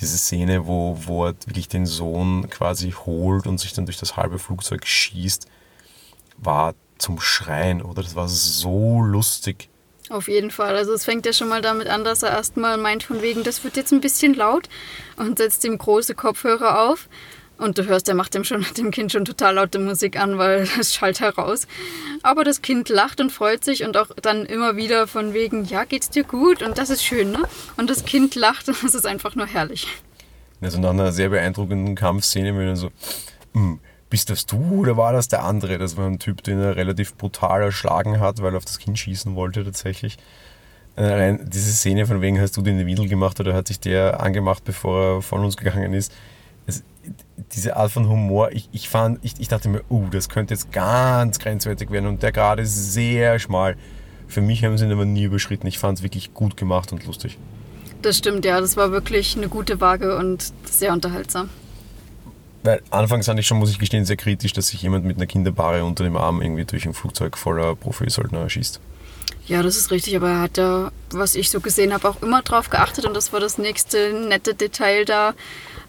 Diese 0.00 0.16
Szene, 0.16 0.66
wo, 0.66 0.96
wo 1.04 1.26
er 1.26 1.34
wirklich 1.46 1.68
den 1.68 1.86
Sohn 1.86 2.48
quasi 2.48 2.92
holt 2.92 3.46
und 3.46 3.58
sich 3.58 3.72
dann 3.72 3.84
durch 3.84 3.98
das 3.98 4.16
halbe 4.16 4.38
Flugzeug 4.38 4.86
schießt, 4.86 5.46
war 6.38 6.74
zum 6.98 7.20
Schreien, 7.20 7.82
oder? 7.82 8.02
Das 8.02 8.14
war 8.14 8.28
so 8.28 9.02
lustig. 9.02 9.68
Auf 10.08 10.26
jeden 10.26 10.50
Fall. 10.50 10.74
Also 10.76 10.92
es 10.92 11.04
fängt 11.04 11.24
ja 11.26 11.32
schon 11.32 11.48
mal 11.48 11.62
damit 11.62 11.86
an, 11.86 12.02
dass 12.02 12.22
er 12.22 12.30
erstmal 12.30 12.76
meint 12.78 13.04
von 13.04 13.22
wegen, 13.22 13.44
das 13.44 13.62
wird 13.62 13.76
jetzt 13.76 13.92
ein 13.92 14.00
bisschen 14.00 14.34
laut 14.34 14.68
und 15.16 15.38
setzt 15.38 15.64
ihm 15.64 15.78
große 15.78 16.14
Kopfhörer 16.14 16.80
auf. 16.80 17.08
Und 17.60 17.76
du 17.76 17.84
hörst, 17.86 18.08
er 18.08 18.14
macht 18.14 18.34
dem, 18.34 18.42
schon, 18.44 18.64
dem 18.78 18.90
Kind 18.90 19.12
schon 19.12 19.24
total 19.24 19.54
laute 19.54 19.78
Musik 19.78 20.18
an, 20.18 20.38
weil 20.38 20.66
es 20.80 20.94
schallt 20.94 21.20
heraus. 21.20 21.66
Aber 22.22 22.42
das 22.42 22.62
Kind 22.62 22.88
lacht 22.88 23.20
und 23.20 23.30
freut 23.30 23.64
sich 23.64 23.84
und 23.84 23.96
auch 23.96 24.08
dann 24.22 24.46
immer 24.46 24.76
wieder 24.76 25.06
von 25.06 25.34
wegen, 25.34 25.64
ja, 25.64 25.84
geht's 25.84 26.10
dir 26.10 26.24
gut? 26.24 26.62
Und 26.62 26.78
das 26.78 26.90
ist 26.90 27.04
schön, 27.04 27.32
ne? 27.32 27.42
Und 27.76 27.90
das 27.90 28.04
Kind 28.04 28.34
lacht 28.34 28.68
und 28.68 28.82
es 28.82 28.94
ist 28.94 29.06
einfach 29.06 29.34
nur 29.34 29.46
herrlich. 29.46 29.86
Also 30.60 30.80
nach 30.80 30.90
einer 30.90 31.12
sehr 31.12 31.28
beeindruckenden 31.28 31.94
Kampfszene, 31.94 32.56
wenn 32.56 32.68
er 32.68 32.76
so, 32.76 32.90
hm, 33.54 33.78
bist 34.10 34.28
das 34.28 34.44
du 34.44 34.80
oder 34.80 34.96
war 34.96 35.12
das 35.12 35.28
der 35.28 35.44
andere? 35.44 35.78
Das 35.78 35.96
war 35.96 36.06
ein 36.06 36.18
Typ, 36.18 36.42
den 36.42 36.60
er 36.60 36.76
relativ 36.76 37.14
brutal 37.14 37.62
erschlagen 37.62 38.20
hat, 38.20 38.42
weil 38.42 38.54
er 38.54 38.56
auf 38.58 38.64
das 38.64 38.78
Kind 38.78 38.98
schießen 38.98 39.34
wollte 39.36 39.64
tatsächlich. 39.64 40.18
Äh, 40.96 41.02
allein 41.02 41.48
diese 41.48 41.72
Szene 41.72 42.06
von 42.06 42.20
wegen, 42.20 42.40
hast 42.40 42.56
du 42.56 42.62
den 42.62 42.74
in 42.74 42.80
die 42.80 42.86
Windel 42.86 43.08
gemacht 43.08 43.38
oder 43.40 43.54
hat 43.54 43.68
sich 43.68 43.80
der 43.80 44.20
angemacht, 44.20 44.64
bevor 44.64 45.16
er 45.16 45.22
von 45.22 45.44
uns 45.44 45.56
gegangen 45.56 45.94
ist? 45.94 46.12
Diese 47.54 47.76
Art 47.76 47.90
von 47.90 48.08
Humor, 48.08 48.52
ich, 48.52 48.68
ich, 48.72 48.88
fand, 48.88 49.18
ich, 49.22 49.34
ich 49.38 49.48
dachte 49.48 49.68
mir, 49.68 49.82
uh, 49.90 50.08
das 50.10 50.28
könnte 50.28 50.54
jetzt 50.54 50.72
ganz 50.72 51.38
grenzwertig 51.38 51.90
werden 51.90 52.06
und 52.06 52.22
der 52.22 52.32
gerade 52.32 52.62
ist 52.62 52.92
sehr 52.92 53.38
schmal. 53.38 53.76
Für 54.28 54.40
mich 54.40 54.64
haben 54.64 54.78
sie 54.78 54.84
ihn 54.84 54.92
aber 54.92 55.04
nie 55.04 55.24
überschritten. 55.24 55.66
Ich 55.66 55.78
fand 55.78 55.98
es 55.98 56.04
wirklich 56.04 56.34
gut 56.34 56.56
gemacht 56.56 56.92
und 56.92 57.04
lustig. 57.06 57.36
Das 58.02 58.16
stimmt, 58.16 58.44
ja. 58.44 58.60
Das 58.60 58.76
war 58.76 58.92
wirklich 58.92 59.36
eine 59.36 59.48
gute 59.48 59.80
Waage 59.80 60.16
und 60.16 60.52
sehr 60.64 60.92
unterhaltsam. 60.92 61.50
Weil 62.62 62.82
anfangs 62.90 63.26
fand 63.26 63.40
ich 63.40 63.46
schon, 63.46 63.58
muss 63.58 63.70
ich 63.70 63.78
gestehen, 63.78 64.04
sehr 64.04 64.16
kritisch, 64.16 64.52
dass 64.52 64.68
sich 64.68 64.82
jemand 64.82 65.04
mit 65.04 65.16
einer 65.16 65.26
Kinderbare 65.26 65.84
unter 65.84 66.04
dem 66.04 66.16
Arm 66.16 66.42
irgendwie 66.42 66.64
durch 66.64 66.86
ein 66.86 66.94
Flugzeug 66.94 67.36
voller 67.36 67.74
Profisöldner 67.74 68.48
schießt. 68.48 68.80
Ja, 69.46 69.62
das 69.62 69.76
ist 69.76 69.90
richtig, 69.90 70.14
aber 70.14 70.28
er 70.28 70.40
hat 70.42 70.58
da, 70.58 70.92
was 71.10 71.34
ich 71.34 71.50
so 71.50 71.60
gesehen 71.60 71.92
habe, 71.92 72.08
auch 72.08 72.22
immer 72.22 72.42
drauf 72.42 72.70
geachtet 72.70 73.06
und 73.06 73.14
das 73.16 73.32
war 73.32 73.40
das 73.40 73.58
nächste 73.58 74.12
nette 74.12 74.54
Detail 74.54 75.04
da, 75.04 75.34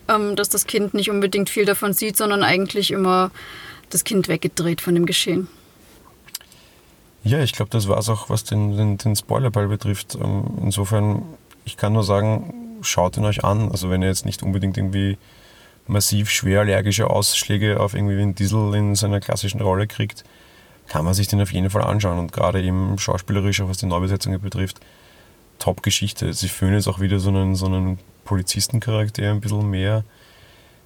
ähm, 0.07 0.35
dass 0.35 0.49
das 0.49 0.67
Kind 0.67 0.93
nicht 0.93 1.09
unbedingt 1.09 1.49
viel 1.49 1.65
davon 1.65 1.93
sieht, 1.93 2.17
sondern 2.17 2.43
eigentlich 2.43 2.91
immer 2.91 3.31
das 3.89 4.03
Kind 4.03 4.27
weggedreht 4.27 4.81
von 4.81 4.95
dem 4.95 5.05
Geschehen. 5.05 5.47
Ja, 7.23 7.39
ich 7.39 7.53
glaube, 7.53 7.69
das 7.69 7.87
war 7.87 7.97
es 7.99 8.09
auch, 8.09 8.29
was 8.29 8.43
den, 8.43 8.77
den, 8.77 8.97
den 8.97 9.15
Spoilerball 9.15 9.67
betrifft. 9.67 10.15
Ähm, 10.15 10.45
insofern, 10.63 11.23
ich 11.65 11.77
kann 11.77 11.93
nur 11.93 12.03
sagen, 12.03 12.77
schaut 12.81 13.17
ihn 13.17 13.25
euch 13.25 13.43
an. 13.43 13.71
Also 13.71 13.89
wenn 13.89 14.01
ihr 14.01 14.07
jetzt 14.07 14.25
nicht 14.25 14.41
unbedingt 14.41 14.77
irgendwie 14.77 15.17
massiv 15.87 16.29
schwer 16.29 16.61
allergische 16.61 17.09
Ausschläge 17.09 17.79
auf 17.79 17.93
irgendwie 17.93 18.17
wie 18.17 18.23
ein 18.23 18.35
Diesel 18.35 18.73
in 18.73 18.95
seiner 18.95 19.19
klassischen 19.19 19.61
Rolle 19.61 19.87
kriegt, 19.87 20.23
kann 20.87 21.05
man 21.05 21.13
sich 21.13 21.27
den 21.27 21.41
auf 21.41 21.53
jeden 21.53 21.69
Fall 21.69 21.83
anschauen. 21.83 22.17
Und 22.17 22.31
gerade 22.31 22.61
eben 22.61 22.97
schauspielerisch, 22.97 23.61
auch 23.61 23.69
was 23.69 23.77
die 23.77 23.85
Neubesetzungen 23.85 24.41
betrifft, 24.41 24.79
Top-Geschichte. 25.59 26.33
Sie 26.33 26.49
führen 26.49 26.73
jetzt 26.73 26.87
auch 26.87 26.99
wieder 26.99 27.19
so 27.19 27.29
einen, 27.29 27.55
so 27.55 27.67
einen 27.67 27.99
Polizistencharakter 28.31 29.29
ein 29.29 29.41
bisschen 29.41 29.69
mehr 29.69 30.05